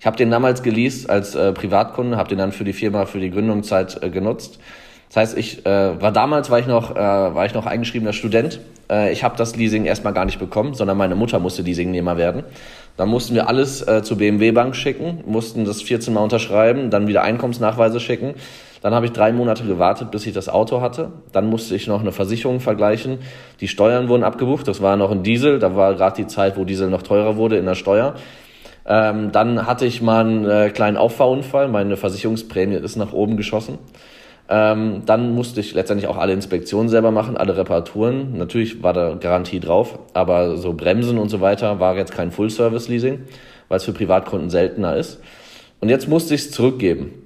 Ich 0.00 0.06
habe 0.06 0.16
den 0.16 0.30
damals 0.30 0.64
geleast 0.64 1.08
als 1.08 1.36
äh, 1.36 1.52
Privatkunde, 1.52 2.16
habe 2.16 2.28
den 2.28 2.38
dann 2.38 2.50
für 2.50 2.64
die 2.64 2.72
Firma 2.72 3.06
für 3.06 3.20
die 3.20 3.30
Gründungszeit 3.30 4.02
äh, 4.02 4.10
genutzt. 4.10 4.58
Das 5.08 5.16
heißt, 5.16 5.38
ich 5.38 5.64
äh, 5.64 6.00
war 6.00 6.10
damals 6.10 6.50
war 6.50 6.58
ich 6.58 6.66
noch 6.66 6.90
äh, 6.92 6.98
war 6.98 7.46
ich 7.46 7.54
noch 7.54 7.66
eingeschriebener 7.66 8.12
Student. 8.12 8.60
Äh, 8.90 9.12
ich 9.12 9.22
habe 9.22 9.36
das 9.36 9.54
Leasing 9.54 9.84
erstmal 9.84 10.12
gar 10.12 10.24
nicht 10.24 10.40
bekommen, 10.40 10.74
sondern 10.74 10.96
meine 10.96 11.14
Mutter 11.14 11.38
musste 11.38 11.62
Leasingnehmer 11.62 12.16
werden. 12.16 12.42
Dann 12.96 13.08
mussten 13.08 13.34
wir 13.34 13.48
alles 13.48 13.86
äh, 13.86 14.02
zur 14.02 14.18
BMW 14.18 14.50
Bank 14.50 14.74
schicken, 14.74 15.22
mussten 15.26 15.64
das 15.64 15.82
14 15.82 16.12
Mal 16.12 16.20
unterschreiben, 16.20 16.90
dann 16.90 17.06
wieder 17.06 17.22
Einkommensnachweise 17.22 18.00
schicken. 18.00 18.34
Dann 18.80 18.94
habe 18.94 19.06
ich 19.06 19.12
drei 19.12 19.32
Monate 19.32 19.64
gewartet, 19.64 20.10
bis 20.10 20.26
ich 20.26 20.32
das 20.32 20.48
Auto 20.48 20.80
hatte. 20.80 21.12
Dann 21.32 21.46
musste 21.46 21.74
ich 21.74 21.86
noch 21.86 22.00
eine 22.00 22.12
Versicherung 22.12 22.60
vergleichen. 22.60 23.18
Die 23.60 23.68
Steuern 23.68 24.08
wurden 24.08 24.24
abgebucht. 24.24 24.66
Das 24.66 24.80
war 24.80 24.96
noch 24.96 25.10
ein 25.10 25.22
Diesel. 25.22 25.58
Da 25.58 25.76
war 25.76 25.94
gerade 25.94 26.16
die 26.16 26.26
Zeit, 26.26 26.56
wo 26.56 26.64
Diesel 26.64 26.88
noch 26.88 27.02
teurer 27.02 27.36
wurde 27.36 27.58
in 27.58 27.66
der 27.66 27.74
Steuer. 27.74 28.14
Ähm, 28.86 29.32
dann 29.32 29.66
hatte 29.66 29.84
ich 29.84 30.00
mal 30.00 30.24
einen 30.24 30.48
äh, 30.48 30.70
kleinen 30.70 30.96
Auffahrunfall. 30.96 31.68
Meine 31.68 31.96
Versicherungsprämie 31.98 32.76
ist 32.76 32.96
nach 32.96 33.12
oben 33.12 33.36
geschossen. 33.36 33.78
Ähm, 34.48 35.02
dann 35.04 35.34
musste 35.34 35.60
ich 35.60 35.74
letztendlich 35.74 36.08
auch 36.08 36.16
alle 36.16 36.32
Inspektionen 36.32 36.88
selber 36.88 37.10
machen, 37.10 37.36
alle 37.36 37.56
Reparaturen. 37.56 38.36
Natürlich 38.36 38.82
war 38.82 38.94
da 38.94 39.14
Garantie 39.14 39.60
drauf, 39.60 39.98
aber 40.12 40.56
so 40.56 40.72
Bremsen 40.72 41.18
und 41.18 41.28
so 41.28 41.40
weiter 41.40 41.78
war 41.78 41.96
jetzt 41.96 42.12
kein 42.12 42.32
Full-Service-Leasing, 42.32 43.20
weil 43.68 43.76
es 43.76 43.84
für 43.84 43.92
Privatkunden 43.92 44.50
seltener 44.50 44.96
ist. 44.96 45.20
Und 45.80 45.88
jetzt 45.88 46.08
musste 46.08 46.34
ich 46.34 46.40
es 46.40 46.50
zurückgeben 46.50 47.19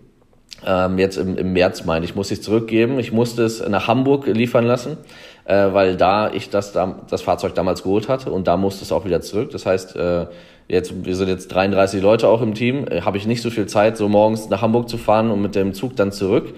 ähm, 0.66 0.98
jetzt 0.98 1.16
im, 1.16 1.36
im 1.36 1.52
März 1.52 1.84
meine 1.84 2.04
ich, 2.04 2.14
musste 2.14 2.34
ich 2.34 2.42
zurückgeben. 2.42 2.98
Ich 2.98 3.12
musste 3.12 3.42
es 3.44 3.66
nach 3.68 3.88
Hamburg 3.88 4.26
liefern 4.26 4.64
lassen. 4.64 4.96
äh, 5.44 5.72
weil 5.72 5.96
da 5.96 6.30
ich 6.32 6.50
das, 6.50 6.72
das 6.72 7.22
Fahrzeug 7.22 7.54
damals 7.54 7.82
geholt 7.82 8.08
hatte 8.08 8.30
und 8.30 8.46
da 8.46 8.56
musste 8.56 8.84
es 8.84 8.92
auch 8.92 9.04
wieder 9.04 9.20
zurück. 9.20 9.50
Das 9.50 9.66
heißt, 9.66 9.96
äh, 9.96 10.26
jetzt, 10.68 11.04
wir 11.04 11.16
sind 11.16 11.28
jetzt 11.28 11.48
33 11.48 12.02
Leute 12.02 12.28
auch 12.28 12.42
im 12.42 12.54
Team, 12.54 12.86
äh, 12.88 13.02
habe 13.02 13.18
ich 13.18 13.26
nicht 13.26 13.42
so 13.42 13.50
viel 13.50 13.66
Zeit, 13.66 13.96
so 13.96 14.08
morgens 14.08 14.48
nach 14.48 14.62
Hamburg 14.62 14.88
zu 14.88 14.98
fahren 14.98 15.30
und 15.30 15.42
mit 15.42 15.54
dem 15.54 15.74
Zug 15.74 15.96
dann 15.96 16.12
zurück. 16.12 16.54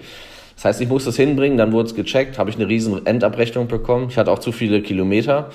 Das 0.55 0.65
heißt, 0.65 0.81
ich 0.81 0.89
musste 0.89 1.09
es 1.09 1.17
hinbringen, 1.17 1.57
dann 1.57 1.71
wurde 1.71 1.89
es 1.89 1.95
gecheckt, 1.95 2.39
habe 2.39 2.49
ich 2.49 2.55
eine 2.55 2.67
riesen 2.67 3.05
Endabrechnung 3.05 3.67
bekommen. 3.67 4.07
Ich 4.09 4.17
hatte 4.17 4.31
auch 4.31 4.39
zu 4.39 4.51
viele 4.51 4.81
Kilometer 4.81 5.49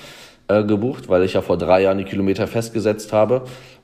äh, 0.47 0.63
gebucht, 0.63 1.09
weil 1.09 1.23
ich 1.23 1.33
ja 1.33 1.41
vor 1.41 1.57
drei 1.57 1.81
Jahren 1.81 1.97
die 1.97 2.05
Kilometer 2.05 2.47
festgesetzt 2.47 3.11
habe. 3.11 3.43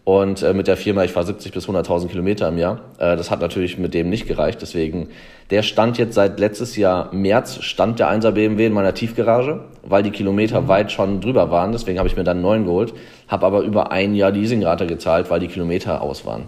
Und 0.09 0.41
äh, 0.41 0.55
mit 0.55 0.65
der 0.65 0.75
Firma, 0.75 1.03
ich 1.03 1.11
fahre 1.11 1.27
70 1.27 1.51
bis 1.51 1.67
100.000 1.67 2.07
Kilometer 2.07 2.47
im 2.47 2.57
Jahr. 2.57 2.79
Äh, 2.97 3.15
das 3.15 3.29
hat 3.29 3.41
natürlich 3.41 3.77
mit 3.77 3.93
dem 3.93 4.09
nicht 4.09 4.27
gereicht. 4.27 4.59
Deswegen, 4.59 5.09
der 5.51 5.61
stand 5.61 5.99
jetzt 5.99 6.15
seit 6.15 6.39
letztes 6.39 6.77
Jahr 6.77 7.13
März, 7.13 7.61
stand 7.61 7.99
der 7.99 8.09
1er 8.09 8.31
BMW 8.31 8.65
in 8.65 8.73
meiner 8.73 8.95
Tiefgarage, 8.95 9.59
weil 9.83 10.01
die 10.01 10.09
Kilometer 10.09 10.67
weit 10.67 10.91
schon 10.91 11.21
drüber 11.21 11.51
waren. 11.51 11.73
Deswegen 11.73 11.99
habe 11.99 12.09
ich 12.09 12.15
mir 12.15 12.23
dann 12.23 12.37
einen 12.37 12.41
neuen 12.41 12.65
geholt, 12.65 12.95
habe 13.27 13.45
aber 13.45 13.61
über 13.61 13.91
ein 13.91 14.15
Jahr 14.15 14.31
Leasingrate 14.31 14.87
gezahlt, 14.87 15.29
weil 15.29 15.41
die 15.41 15.47
Kilometer 15.47 16.01
aus 16.01 16.25
waren. 16.25 16.47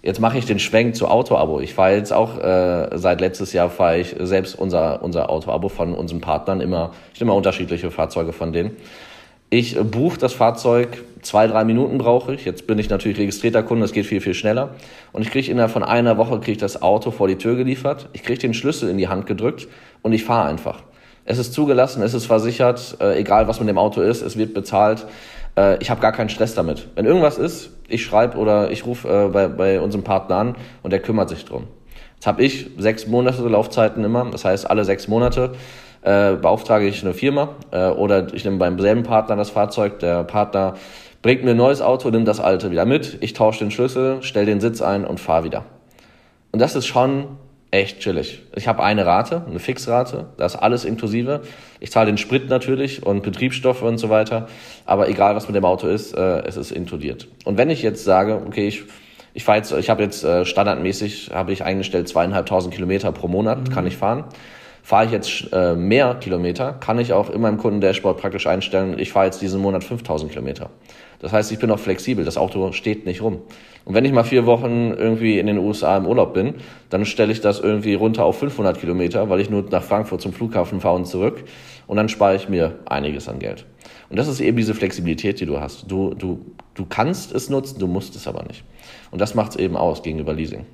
Jetzt 0.00 0.20
mache 0.20 0.38
ich 0.38 0.46
den 0.46 0.60
Schwenk 0.60 0.94
zu 0.94 1.08
Auto-Abo. 1.08 1.58
Ich 1.58 1.74
fahre 1.74 1.96
jetzt 1.96 2.12
auch, 2.12 2.38
äh, 2.38 2.96
seit 2.96 3.20
letztes 3.20 3.52
Jahr 3.52 3.70
fahre 3.70 3.98
ich 3.98 4.14
selbst 4.20 4.56
unser, 4.56 5.02
unser 5.02 5.30
Auto-Abo 5.30 5.68
von 5.68 5.94
unseren 5.94 6.20
Partnern 6.20 6.60
immer, 6.60 6.92
ich 7.12 7.18
nehme 7.18 7.32
immer 7.32 7.36
unterschiedliche 7.38 7.90
Fahrzeuge 7.90 8.32
von 8.32 8.52
denen. 8.52 8.76
Ich 9.50 9.78
buche 9.80 10.18
das 10.18 10.34
Fahrzeug, 10.34 11.02
zwei, 11.22 11.46
drei 11.46 11.64
Minuten 11.64 11.96
brauche 11.96 12.34
ich. 12.34 12.44
Jetzt 12.44 12.66
bin 12.66 12.78
ich 12.78 12.90
natürlich 12.90 13.16
registrierter 13.16 13.62
Kunde, 13.62 13.82
das 13.82 13.92
geht 13.92 14.04
viel, 14.04 14.20
viel 14.20 14.34
schneller. 14.34 14.74
Und 15.12 15.22
ich 15.22 15.30
kriege 15.30 15.50
innerhalb 15.50 15.72
von 15.72 15.82
einer 15.82 16.18
Woche 16.18 16.38
krieg 16.40 16.52
ich 16.52 16.58
das 16.58 16.82
Auto 16.82 17.10
vor 17.10 17.28
die 17.28 17.36
Tür 17.36 17.56
geliefert. 17.56 18.10
Ich 18.12 18.22
kriege 18.22 18.38
den 18.38 18.52
Schlüssel 18.52 18.90
in 18.90 18.98
die 18.98 19.08
Hand 19.08 19.24
gedrückt 19.24 19.66
und 20.02 20.12
ich 20.12 20.24
fahre 20.24 20.50
einfach. 20.50 20.82
Es 21.24 21.38
ist 21.38 21.54
zugelassen, 21.54 22.02
es 22.02 22.12
ist 22.12 22.26
versichert, 22.26 22.98
äh, 23.00 23.18
egal 23.18 23.48
was 23.48 23.58
mit 23.58 23.70
dem 23.70 23.78
Auto 23.78 24.02
ist, 24.02 24.20
es 24.20 24.36
wird 24.36 24.52
bezahlt. 24.52 25.06
Äh, 25.56 25.78
ich 25.80 25.88
habe 25.88 26.02
gar 26.02 26.12
keinen 26.12 26.28
Stress 26.28 26.54
damit. 26.54 26.88
Wenn 26.94 27.06
irgendwas 27.06 27.38
ist, 27.38 27.70
ich 27.88 28.04
schreibe 28.04 28.36
oder 28.36 28.70
ich 28.70 28.84
rufe 28.84 29.08
äh, 29.08 29.28
bei, 29.28 29.48
bei 29.48 29.80
unserem 29.80 30.04
Partner 30.04 30.36
an 30.36 30.56
und 30.82 30.90
der 30.90 31.00
kümmert 31.00 31.30
sich 31.30 31.46
drum. 31.46 31.64
Jetzt 32.16 32.26
habe 32.26 32.42
ich 32.42 32.70
sechs 32.76 33.06
Monate 33.06 33.40
Laufzeiten 33.42 34.04
immer, 34.04 34.30
das 34.30 34.44
heißt 34.44 34.68
alle 34.68 34.84
sechs 34.84 35.08
Monate 35.08 35.52
äh, 36.02 36.34
beauftrage 36.34 36.86
ich 36.86 37.02
eine 37.02 37.14
Firma 37.14 37.50
äh, 37.70 37.88
oder 37.88 38.32
ich 38.32 38.44
nehme 38.44 38.58
beim 38.58 38.78
selben 38.78 39.02
Partner 39.02 39.36
das 39.36 39.50
Fahrzeug. 39.50 39.98
Der 40.00 40.24
Partner 40.24 40.74
bringt 41.22 41.44
mir 41.44 41.52
ein 41.52 41.56
neues 41.56 41.80
Auto, 41.80 42.10
nimmt 42.10 42.28
das 42.28 42.40
alte 42.40 42.70
wieder 42.70 42.84
mit. 42.84 43.18
Ich 43.20 43.32
tausche 43.32 43.60
den 43.60 43.70
Schlüssel, 43.70 44.22
stelle 44.22 44.46
den 44.46 44.60
Sitz 44.60 44.82
ein 44.82 45.04
und 45.04 45.20
fahre 45.20 45.44
wieder. 45.44 45.64
Und 46.52 46.60
das 46.60 46.76
ist 46.76 46.86
schon 46.86 47.26
echt 47.70 48.00
chillig. 48.00 48.42
Ich 48.54 48.66
habe 48.66 48.82
eine 48.82 49.04
Rate, 49.04 49.42
eine 49.46 49.58
Fixrate, 49.58 50.26
da 50.38 50.46
ist 50.46 50.56
alles 50.56 50.84
inklusive. 50.84 51.42
Ich 51.80 51.90
zahle 51.90 52.06
den 52.06 52.16
Sprit 52.16 52.48
natürlich 52.48 53.04
und 53.04 53.22
Betriebsstoffe 53.22 53.82
und 53.82 53.98
so 53.98 54.08
weiter, 54.08 54.48
aber 54.86 55.08
egal 55.08 55.36
was 55.36 55.48
mit 55.48 55.56
dem 55.56 55.66
Auto 55.66 55.86
ist, 55.86 56.14
äh, 56.14 56.42
es 56.46 56.56
ist 56.56 56.70
inkludiert. 56.70 57.28
Und 57.44 57.58
wenn 57.58 57.68
ich 57.68 57.82
jetzt 57.82 58.04
sage, 58.04 58.40
okay, 58.46 58.68
ich 58.68 58.84
ich 59.34 59.44
fahre 59.44 59.58
jetzt, 59.58 59.72
ich 59.72 59.88
habe 59.88 60.02
jetzt 60.02 60.24
äh, 60.24 60.44
standardmäßig 60.44 61.30
habe 61.32 61.52
ich 61.52 61.62
eingestellt 61.62 62.08
zweieinhalbtausend 62.08 62.74
Kilometer 62.74 63.12
pro 63.12 63.28
Monat 63.28 63.60
mhm. 63.60 63.72
kann 63.72 63.86
ich 63.86 63.96
fahren. 63.96 64.24
Fahre 64.88 65.04
ich 65.04 65.12
jetzt 65.12 65.52
äh, 65.52 65.74
mehr 65.74 66.14
Kilometer, 66.14 66.72
kann 66.72 66.98
ich 66.98 67.12
auch 67.12 67.28
in 67.28 67.42
meinem 67.42 67.58
Kundendashboard 67.58 68.18
praktisch 68.18 68.46
einstellen, 68.46 68.98
ich 68.98 69.12
fahre 69.12 69.26
jetzt 69.26 69.42
diesen 69.42 69.60
Monat 69.60 69.84
5000 69.84 70.32
Kilometer. 70.32 70.70
Das 71.18 71.30
heißt, 71.30 71.52
ich 71.52 71.58
bin 71.58 71.70
auch 71.70 71.78
flexibel, 71.78 72.24
das 72.24 72.38
Auto 72.38 72.72
steht 72.72 73.04
nicht 73.04 73.20
rum. 73.20 73.42
Und 73.84 73.94
wenn 73.94 74.06
ich 74.06 74.12
mal 74.12 74.24
vier 74.24 74.46
Wochen 74.46 74.94
irgendwie 74.96 75.38
in 75.38 75.46
den 75.46 75.58
USA 75.58 75.98
im 75.98 76.06
Urlaub 76.06 76.32
bin, 76.32 76.54
dann 76.88 77.04
stelle 77.04 77.32
ich 77.32 77.42
das 77.42 77.60
irgendwie 77.60 77.92
runter 77.92 78.24
auf 78.24 78.38
500 78.38 78.80
Kilometer, 78.80 79.28
weil 79.28 79.40
ich 79.40 79.50
nur 79.50 79.62
nach 79.70 79.82
Frankfurt 79.82 80.22
zum 80.22 80.32
Flughafen 80.32 80.80
fahre 80.80 80.96
und 80.96 81.04
zurück. 81.04 81.44
Und 81.86 81.98
dann 81.98 82.08
spare 82.08 82.36
ich 82.36 82.48
mir 82.48 82.78
einiges 82.86 83.28
an 83.28 83.40
Geld. 83.40 83.66
Und 84.08 84.18
das 84.18 84.26
ist 84.26 84.40
eben 84.40 84.56
diese 84.56 84.72
Flexibilität, 84.72 85.38
die 85.38 85.44
du 85.44 85.60
hast. 85.60 85.84
Du, 85.90 86.14
du, 86.14 86.46
du 86.72 86.86
kannst 86.88 87.34
es 87.34 87.50
nutzen, 87.50 87.78
du 87.78 87.88
musst 87.88 88.16
es 88.16 88.26
aber 88.26 88.42
nicht. 88.44 88.64
Und 89.10 89.20
das 89.20 89.34
macht 89.34 89.50
es 89.50 89.56
eben 89.56 89.76
aus 89.76 90.02
gegenüber 90.02 90.32
Leasing. 90.32 90.64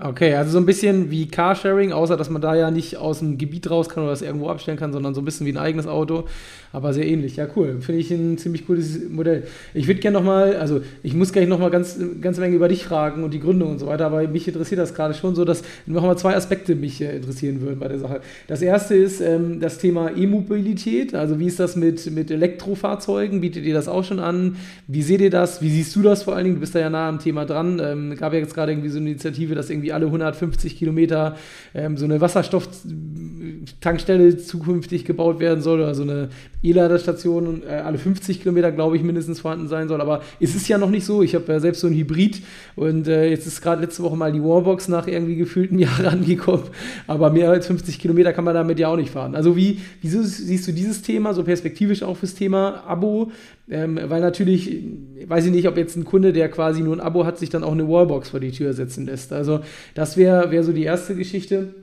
Okay, 0.00 0.32
also 0.34 0.52
so 0.52 0.58
ein 0.58 0.66
bisschen 0.66 1.10
wie 1.10 1.26
Carsharing, 1.26 1.90
außer 1.90 2.16
dass 2.16 2.30
man 2.30 2.40
da 2.40 2.54
ja 2.54 2.70
nicht 2.70 2.96
aus 2.96 3.18
dem 3.18 3.36
Gebiet 3.36 3.68
raus 3.68 3.88
kann 3.88 4.04
oder 4.04 4.12
das 4.12 4.22
irgendwo 4.22 4.48
abstellen 4.48 4.78
kann, 4.78 4.92
sondern 4.92 5.12
so 5.12 5.20
ein 5.20 5.24
bisschen 5.24 5.44
wie 5.44 5.50
ein 5.50 5.56
eigenes 5.56 5.88
Auto, 5.88 6.26
aber 6.72 6.92
sehr 6.92 7.04
ähnlich. 7.04 7.34
Ja, 7.34 7.48
cool. 7.56 7.78
Finde 7.80 8.00
ich 8.00 8.12
ein 8.12 8.38
ziemlich 8.38 8.64
cooles 8.64 9.10
Modell. 9.10 9.48
Ich 9.74 9.88
würde 9.88 9.98
gerne 9.98 10.16
nochmal, 10.16 10.54
also 10.54 10.82
ich 11.02 11.14
muss 11.14 11.32
gleich 11.32 11.48
nochmal 11.48 11.70
ganz, 11.70 11.98
ganz 12.20 12.38
Menge 12.38 12.54
über 12.54 12.68
dich 12.68 12.84
fragen 12.84 13.24
und 13.24 13.34
die 13.34 13.40
Gründung 13.40 13.72
und 13.72 13.80
so 13.80 13.88
weiter, 13.88 14.06
aber 14.06 14.26
mich 14.28 14.46
interessiert 14.46 14.80
das 14.80 14.94
gerade 14.94 15.14
schon 15.14 15.34
so, 15.34 15.44
dass 15.44 15.64
nochmal 15.86 16.16
zwei 16.16 16.36
Aspekte 16.36 16.76
mich 16.76 17.00
äh, 17.00 17.16
interessieren 17.16 17.60
würden 17.60 17.80
bei 17.80 17.88
der 17.88 17.98
Sache. 17.98 18.20
Das 18.46 18.62
erste 18.62 18.94
ist 18.94 19.20
ähm, 19.20 19.58
das 19.58 19.78
Thema 19.78 20.16
E-Mobilität, 20.16 21.16
also 21.16 21.40
wie 21.40 21.46
ist 21.46 21.58
das 21.58 21.74
mit, 21.74 22.08
mit 22.12 22.30
Elektrofahrzeugen? 22.30 23.40
Bietet 23.40 23.64
ihr 23.64 23.74
das 23.74 23.88
auch 23.88 24.04
schon 24.04 24.20
an? 24.20 24.58
Wie 24.86 25.02
seht 25.02 25.22
ihr 25.22 25.30
das? 25.30 25.60
Wie 25.60 25.70
siehst 25.70 25.96
du 25.96 26.02
das 26.02 26.22
vor 26.22 26.36
allen 26.36 26.44
Dingen? 26.44 26.56
Du 26.56 26.60
bist 26.60 26.76
da 26.76 26.78
ja 26.78 26.88
nah 26.88 27.08
am 27.08 27.18
Thema 27.18 27.44
dran. 27.46 27.80
Ähm, 27.82 28.14
gab 28.16 28.32
ja 28.32 28.38
jetzt 28.38 28.54
gerade 28.54 28.70
irgendwie 28.70 28.90
so 28.90 28.98
eine 28.98 29.10
Initiative, 29.10 29.56
dass 29.56 29.70
irgendwie 29.70 29.87
irgendwie 29.88 29.92
alle 29.92 30.06
150 30.06 30.78
Kilometer 30.78 31.36
ähm, 31.74 31.96
so 31.96 32.04
eine 32.04 32.20
Wasserstofftankstelle 32.20 34.36
zukünftig 34.38 35.04
gebaut 35.04 35.40
werden 35.40 35.62
soll 35.62 35.80
oder 35.80 35.94
so 35.94 36.02
eine 36.02 36.28
E-Ladestation 36.62 37.62
äh, 37.64 37.82
alle 37.84 37.98
50 37.98 38.42
Kilometer, 38.42 38.70
glaube 38.72 38.96
ich, 38.96 39.02
mindestens 39.02 39.40
vorhanden 39.40 39.68
sein 39.68 39.88
soll. 39.88 40.00
Aber 40.00 40.22
es 40.40 40.54
ist 40.54 40.68
ja 40.68 40.78
noch 40.78 40.90
nicht 40.90 41.04
so. 41.04 41.22
Ich 41.22 41.34
habe 41.34 41.52
ja 41.52 41.60
selbst 41.60 41.80
so 41.80 41.86
ein 41.86 41.94
Hybrid 41.94 42.42
und 42.76 43.08
äh, 43.08 43.28
jetzt 43.30 43.46
ist 43.46 43.62
gerade 43.62 43.82
letzte 43.82 44.02
Woche 44.02 44.16
mal 44.16 44.32
die 44.32 44.42
Warbox 44.42 44.88
nach 44.88 45.06
irgendwie 45.06 45.36
gefühlten 45.36 45.78
Jahren 45.84 46.06
angekommen. 46.06 46.64
Aber 47.06 47.30
mehr 47.30 47.50
als 47.50 47.66
50 47.66 47.98
Kilometer 47.98 48.32
kann 48.32 48.44
man 48.44 48.54
damit 48.54 48.78
ja 48.78 48.88
auch 48.88 48.96
nicht 48.96 49.10
fahren. 49.10 49.34
Also 49.34 49.56
wie, 49.56 49.80
wieso 50.02 50.22
siehst 50.22 50.68
du 50.68 50.72
dieses 50.72 51.02
Thema 51.02 51.34
so 51.34 51.44
perspektivisch 51.44 52.02
auch 52.02 52.16
fürs 52.16 52.34
Thema 52.34 52.82
Abo? 52.86 53.30
Ähm, 53.70 53.98
weil 54.02 54.20
natürlich, 54.20 54.82
weiß 55.26 55.46
ich 55.46 55.52
nicht, 55.52 55.68
ob 55.68 55.76
jetzt 55.76 55.96
ein 55.96 56.04
Kunde, 56.04 56.32
der 56.32 56.48
quasi 56.48 56.80
nur 56.80 56.96
ein 56.96 57.00
Abo 57.00 57.26
hat, 57.26 57.38
sich 57.38 57.50
dann 57.50 57.64
auch 57.64 57.72
eine 57.72 57.88
Wallbox 57.88 58.30
vor 58.30 58.40
die 58.40 58.52
Tür 58.52 58.72
setzen 58.72 59.06
lässt. 59.06 59.32
Also 59.32 59.60
das 59.94 60.16
wäre 60.16 60.50
wär 60.50 60.64
so 60.64 60.72
die 60.72 60.84
erste 60.84 61.14
Geschichte. 61.14 61.74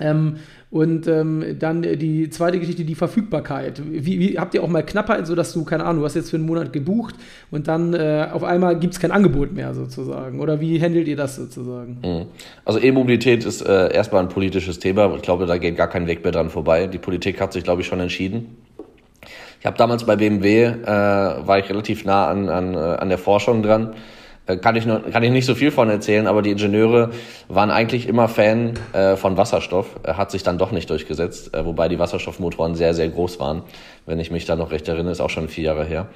Ähm, 0.00 0.36
und 0.70 1.08
ähm, 1.08 1.56
dann 1.58 1.82
die 1.82 2.30
zweite 2.30 2.60
Geschichte, 2.60 2.84
die 2.84 2.94
Verfügbarkeit. 2.94 3.82
Wie, 3.90 4.20
wie, 4.20 4.38
habt 4.38 4.54
ihr 4.54 4.62
auch 4.62 4.68
mal 4.68 4.84
Knappheit, 4.84 5.26
sodass 5.26 5.52
du, 5.52 5.64
keine 5.64 5.84
Ahnung, 5.84 6.00
du 6.00 6.06
hast 6.06 6.14
jetzt 6.14 6.30
für 6.30 6.36
einen 6.36 6.46
Monat 6.46 6.72
gebucht 6.72 7.16
und 7.50 7.66
dann 7.66 7.92
äh, 7.92 8.28
auf 8.32 8.44
einmal 8.44 8.78
gibt 8.78 8.94
es 8.94 9.00
kein 9.00 9.10
Angebot 9.10 9.52
mehr 9.52 9.74
sozusagen? 9.74 10.40
Oder 10.40 10.60
wie 10.60 10.80
handelt 10.80 11.08
ihr 11.08 11.16
das 11.16 11.36
sozusagen? 11.36 11.98
Mhm. 12.04 12.26
Also 12.64 12.80
E-Mobilität 12.80 13.44
ist 13.44 13.62
äh, 13.62 13.92
erstmal 13.92 14.22
ein 14.22 14.28
politisches 14.28 14.78
Thema. 14.78 15.12
Ich 15.16 15.22
glaube, 15.22 15.46
da 15.46 15.58
geht 15.58 15.76
gar 15.76 15.88
kein 15.88 16.06
Weg 16.06 16.22
mehr 16.22 16.32
dran 16.32 16.50
vorbei. 16.50 16.86
Die 16.86 16.98
Politik 16.98 17.40
hat 17.40 17.52
sich, 17.52 17.64
glaube 17.64 17.82
ich, 17.82 17.88
schon 17.88 17.98
entschieden. 17.98 18.56
Ich 19.60 19.66
habe 19.66 19.76
damals 19.76 20.04
bei 20.04 20.16
BMW, 20.16 20.64
äh, 20.64 20.86
war 20.86 21.58
ich 21.58 21.68
relativ 21.68 22.06
nah 22.06 22.28
an, 22.28 22.48
an, 22.48 22.74
äh, 22.74 22.78
an 22.78 23.10
der 23.10 23.18
Forschung 23.18 23.62
dran. 23.62 23.94
Äh, 24.46 24.56
kann 24.56 24.74
ich, 24.74 24.86
nur, 24.86 25.02
kann 25.02 25.22
ich 25.22 25.30
nicht 25.30 25.44
so 25.44 25.54
viel 25.54 25.70
von 25.70 25.90
erzählen, 25.90 26.26
aber 26.26 26.40
die 26.40 26.50
Ingenieure 26.50 27.10
waren 27.48 27.70
eigentlich 27.70 28.08
immer 28.08 28.26
Fan 28.28 28.72
äh, 28.94 29.16
von 29.16 29.36
Wasserstoff. 29.36 30.00
Er 30.02 30.16
hat 30.16 30.30
sich 30.30 30.42
dann 30.42 30.56
doch 30.56 30.72
nicht 30.72 30.88
durchgesetzt, 30.88 31.54
äh, 31.54 31.66
wobei 31.66 31.88
die 31.88 31.98
Wasserstoffmotoren 31.98 32.74
sehr, 32.74 32.94
sehr 32.94 33.08
groß 33.10 33.38
waren. 33.38 33.62
Wenn 34.06 34.18
ich 34.18 34.30
mich 34.30 34.46
da 34.46 34.56
noch 34.56 34.70
recht 34.70 34.88
erinnere, 34.88 35.12
ist 35.12 35.20
auch 35.20 35.28
schon 35.28 35.48
vier 35.48 35.64
Jahre 35.64 35.84
her. 35.84 36.06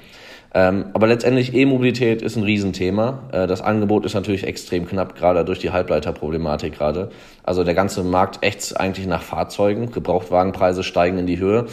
Ähm, 0.57 0.87
aber 0.95 1.09
letztendlich 1.09 1.53
E-Mobilität 1.53 2.23
ist 2.23 2.37
ein 2.37 2.45
Riesenthema. 2.45 3.25
Äh, 3.31 3.47
das 3.47 3.61
Angebot 3.61 4.07
ist 4.07 4.15
natürlich 4.15 4.47
extrem 4.47 4.87
knapp, 4.87 5.17
gerade 5.17 5.45
durch 5.45 5.59
die 5.59 5.71
Halbleiterproblematik 5.71 6.79
gerade. 6.79 7.11
Also 7.43 7.63
der 7.63 7.75
ganze 7.75 8.05
Markt 8.05 8.39
ächzt 8.41 8.81
eigentlich 8.81 9.07
nach 9.07 9.23
Fahrzeugen. 9.23 9.91
Gebrauchtwagenpreise 9.91 10.83
steigen 10.83 11.19
in 11.19 11.27
die 11.27 11.39
Höhe. 11.39 11.67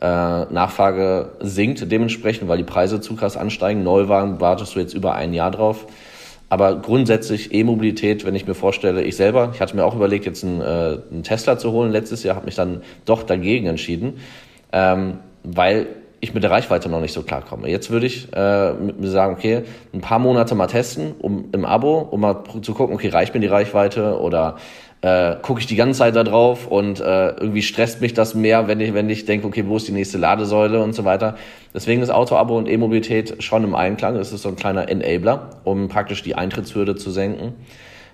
Äh, 0.00 0.04
Nachfrage 0.06 1.30
sinkt 1.40 1.90
dementsprechend, 1.90 2.48
weil 2.48 2.58
die 2.58 2.64
Preise 2.64 3.00
zu 3.00 3.16
krass 3.16 3.36
ansteigen. 3.36 3.82
Neuwagen 3.82 4.40
wartest 4.40 4.76
du 4.76 4.80
jetzt 4.80 4.94
über 4.94 5.14
ein 5.14 5.34
Jahr 5.34 5.50
drauf. 5.50 5.86
Aber 6.50 6.76
grundsätzlich 6.76 7.52
E-Mobilität, 7.52 8.24
wenn 8.24 8.34
ich 8.34 8.46
mir 8.46 8.54
vorstelle, 8.54 9.02
ich 9.02 9.16
selber, 9.16 9.50
ich 9.52 9.60
hatte 9.60 9.76
mir 9.76 9.84
auch 9.84 9.94
überlegt, 9.94 10.24
jetzt 10.24 10.44
einen, 10.44 10.60
äh, 10.60 10.98
einen 11.10 11.22
Tesla 11.22 11.58
zu 11.58 11.72
holen 11.72 11.92
letztes 11.92 12.22
Jahr, 12.22 12.36
habe 12.36 12.46
mich 12.46 12.54
dann 12.54 12.82
doch 13.04 13.22
dagegen 13.22 13.66
entschieden, 13.66 14.18
ähm, 14.72 15.18
weil 15.42 15.88
ich 16.20 16.34
mit 16.34 16.42
der 16.42 16.50
Reichweite 16.50 16.88
noch 16.88 17.00
nicht 17.00 17.12
so 17.12 17.22
klar 17.22 17.42
komme. 17.42 17.68
Jetzt 17.68 17.90
würde 17.90 18.06
ich 18.06 18.32
äh, 18.32 18.72
mir 18.72 19.08
sagen, 19.08 19.34
okay, 19.34 19.62
ein 19.92 20.00
paar 20.00 20.18
Monate 20.18 20.54
mal 20.54 20.66
testen, 20.66 21.14
um 21.18 21.50
im 21.52 21.64
Abo, 21.64 21.98
um 21.98 22.20
mal 22.20 22.42
zu 22.62 22.74
gucken, 22.74 22.94
okay, 22.94 23.08
reicht 23.08 23.34
mir 23.34 23.40
die 23.40 23.46
Reichweite 23.46 24.18
oder 24.18 24.56
äh, 25.00 25.36
gucke 25.42 25.60
ich 25.60 25.66
die 25.66 25.76
ganze 25.76 25.98
Zeit 25.98 26.16
da 26.16 26.24
drauf 26.24 26.66
und 26.66 27.00
äh, 27.00 27.28
irgendwie 27.30 27.62
stresst 27.62 28.00
mich 28.00 28.14
das 28.14 28.34
mehr, 28.34 28.66
wenn 28.66 28.80
ich, 28.80 28.94
wenn 28.94 29.08
ich 29.08 29.24
denke, 29.26 29.46
okay, 29.46 29.64
wo 29.66 29.76
ist 29.76 29.86
die 29.86 29.92
nächste 29.92 30.18
Ladesäule 30.18 30.82
und 30.82 30.92
so 30.92 31.04
weiter. 31.04 31.36
Deswegen 31.72 32.02
ist 32.02 32.10
Auto-Abo 32.10 32.56
und 32.56 32.68
E-Mobilität 32.68 33.42
schon 33.42 33.62
im 33.64 33.74
Einklang. 33.74 34.16
Es 34.16 34.32
ist 34.32 34.42
so 34.42 34.48
ein 34.48 34.56
kleiner 34.56 34.88
Enabler, 34.88 35.50
um 35.64 35.88
praktisch 35.88 36.22
die 36.22 36.34
Eintrittshürde 36.34 36.96
zu 36.96 37.10
senken. 37.10 37.54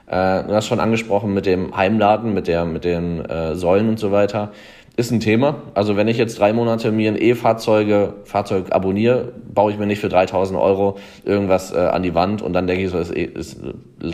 Äh, 0.06 0.44
du 0.44 0.54
hast 0.54 0.66
schon 0.66 0.80
angesprochen 0.80 1.32
mit 1.32 1.46
dem 1.46 1.74
Heimladen, 1.74 2.34
mit, 2.34 2.48
der, 2.48 2.66
mit 2.66 2.84
den 2.84 3.24
äh, 3.24 3.54
Säulen 3.54 3.88
und 3.88 3.98
so 3.98 4.12
weiter. 4.12 4.52
Ist 4.96 5.10
ein 5.10 5.18
Thema. 5.18 5.56
Also 5.74 5.96
wenn 5.96 6.06
ich 6.06 6.18
jetzt 6.18 6.38
drei 6.38 6.52
Monate 6.52 6.92
mir 6.92 7.10
ein 7.10 7.20
E-Fahrzeuge 7.20 8.14
Fahrzeug 8.24 8.66
abonniere, 8.70 9.32
baue 9.52 9.72
ich 9.72 9.78
mir 9.78 9.86
nicht 9.86 9.98
für 9.98 10.08
3000 10.08 10.60
Euro 10.60 10.98
irgendwas 11.24 11.72
äh, 11.72 11.78
an 11.78 12.02
die 12.02 12.14
Wand 12.14 12.42
und 12.42 12.52
dann 12.52 12.66
denke 12.66 12.84
ich 12.84 12.90
so, 12.90 12.98
es, 12.98 13.56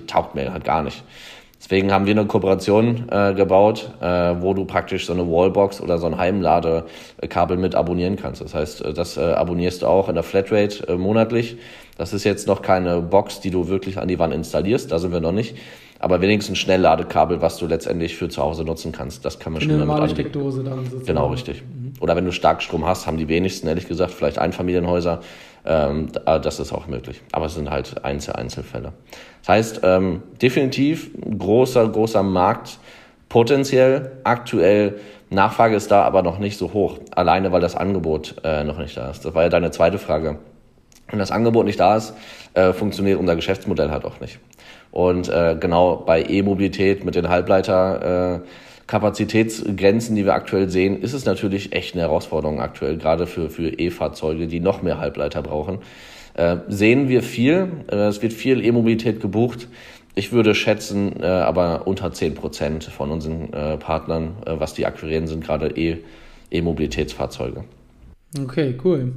taugt 0.07 0.37
mir 0.37 0.53
halt 0.53 0.65
gar 0.65 0.83
nicht. 0.83 1.05
Deswegen 1.61 1.93
haben 1.93 2.07
wir 2.07 2.13
eine 2.13 2.25
Kooperation 2.25 3.05
äh, 3.11 3.35
gebaut, 3.35 3.91
äh, 4.01 4.07
wo 4.41 4.55
du 4.55 4.65
praktisch 4.65 5.05
so 5.05 5.13
eine 5.13 5.31
Wallbox 5.31 5.83
oder 5.83 5.99
so 5.99 6.07
ein 6.07 6.17
Heimladekabel 6.17 7.59
mit 7.59 7.75
abonnieren 7.75 8.17
kannst. 8.17 8.41
Das 8.41 8.55
heißt, 8.55 8.83
äh, 8.83 8.95
das 8.95 9.19
äh, 9.19 9.21
abonnierst 9.21 9.83
du 9.83 9.87
auch 9.87 10.09
in 10.09 10.15
der 10.15 10.25
Flatrate 10.25 10.89
äh, 10.89 10.97
monatlich. 10.97 11.59
Das 11.99 12.15
ist 12.15 12.25
jetzt 12.25 12.47
noch 12.47 12.63
keine 12.63 13.03
Box, 13.03 13.41
die 13.41 13.51
du 13.51 13.69
wirklich 13.69 13.99
an 13.99 14.09
die 14.09 14.19
Wand 14.19 14.33
installierst, 14.33 14.91
da 14.91 14.99
sind 14.99 15.13
wir 15.13 15.21
noch 15.21 15.33
nicht. 15.33 15.55
Aber 15.99 16.23
wenigstens 16.23 16.55
ein 16.55 16.57
Schnellladekabel, 16.57 17.43
was 17.43 17.59
du 17.59 17.67
letztendlich 17.67 18.17
für 18.17 18.31
zu 18.31 18.41
Hause 18.41 18.65
nutzen 18.65 18.91
kannst. 18.91 19.23
Das 19.27 19.39
kann 19.39 19.53
man 19.53 19.61
schon 19.61 19.73
eine 19.73 19.81
normale 19.81 20.09
Steckdose 20.09 20.65
dann 20.65 20.85
sozusagen. 20.85 21.05
Genau, 21.05 21.27
richtig. 21.27 21.63
Mhm. 21.63 21.93
Oder 22.01 22.17
wenn 22.17 22.25
du 22.25 22.33
Starkstrom 22.33 22.87
hast, 22.87 23.07
haben 23.07 23.19
die 23.19 23.29
wenigsten, 23.29 23.69
ehrlich 23.69 23.87
gesagt, 23.87 24.13
vielleicht 24.13 24.39
Einfamilienhäuser. 24.39 25.21
Ähm, 25.65 26.09
das 26.25 26.59
ist 26.59 26.73
auch 26.73 26.87
möglich. 26.87 27.21
Aber 27.33 27.47
es 27.47 27.55
sind 27.55 27.71
halt 27.71 28.05
Einzel 28.05 28.35
Einzelfälle. 28.35 28.93
Das 29.41 29.49
heißt, 29.49 29.81
ähm, 29.85 30.23
definitiv 30.41 31.11
großer, 31.39 31.89
großer 31.89 32.23
Markt 32.23 32.79
potenziell. 33.29 34.13
Aktuell 34.25 35.01
Nachfrage 35.31 35.77
ist 35.77 35.91
da, 35.91 36.03
aber 36.03 36.23
noch 36.23 36.39
nicht 36.39 36.59
so 36.59 36.73
hoch. 36.73 36.99
Alleine, 37.15 37.53
weil 37.53 37.61
das 37.61 37.77
Angebot 37.77 38.37
äh, 38.43 38.65
noch 38.65 38.79
nicht 38.79 38.97
da 38.97 39.11
ist. 39.11 39.25
Das 39.25 39.35
war 39.35 39.45
ja 39.45 39.49
deine 39.49 39.71
zweite 39.71 39.99
Frage. 39.99 40.39
Wenn 41.09 41.19
das 41.19 41.31
Angebot 41.31 41.67
nicht 41.67 41.81
da 41.81 41.97
ist, 41.97 42.15
äh, 42.55 42.73
funktioniert 42.73 43.19
unser 43.19 43.37
Geschäftsmodell 43.37 43.91
halt 43.91 44.05
auch 44.05 44.21
nicht. 44.21 44.39
Und 44.91 45.29
äh, 45.29 45.57
genau 45.59 45.97
bei 45.97 46.23
E-Mobilität 46.23 47.05
mit 47.05 47.15
den 47.15 47.29
Halbleiter 47.29 48.37
äh, 48.37 48.41
Kapazitätsgrenzen, 48.91 50.17
die 50.17 50.25
wir 50.25 50.35
aktuell 50.35 50.69
sehen, 50.69 51.01
ist 51.01 51.13
es 51.13 51.25
natürlich 51.25 51.73
echt 51.73 51.95
eine 51.95 52.03
Herausforderung 52.03 52.61
aktuell, 52.61 52.97
gerade 52.97 53.29
für, 53.29 53.49
für 53.49 53.69
E-Fahrzeuge, 53.69 54.49
die 54.49 54.59
noch 54.59 54.83
mehr 54.83 54.99
Halbleiter 54.99 55.43
brauchen. 55.43 55.79
Äh, 56.35 56.57
sehen 56.67 57.09
wir 57.09 57.23
viel, 57.23 57.69
äh, 57.89 58.09
es 58.09 58.21
wird 58.21 58.33
viel 58.33 58.65
E-Mobilität 58.65 59.21
gebucht. 59.21 59.69
Ich 60.17 60.33
würde 60.33 60.57
schätzen, 60.57 61.23
äh, 61.23 61.27
aber 61.27 61.87
unter 61.87 62.13
10 62.13 62.35
Prozent 62.35 62.83
von 62.83 63.13
unseren 63.13 63.53
äh, 63.53 63.77
Partnern, 63.77 64.33
äh, 64.45 64.59
was 64.59 64.75
die 64.75 64.85
akquirieren, 64.85 65.29
sind 65.29 65.45
gerade 65.45 65.73
E-Mobilitätsfahrzeuge. 66.51 67.63
Okay, 68.43 68.77
cool. 68.83 69.13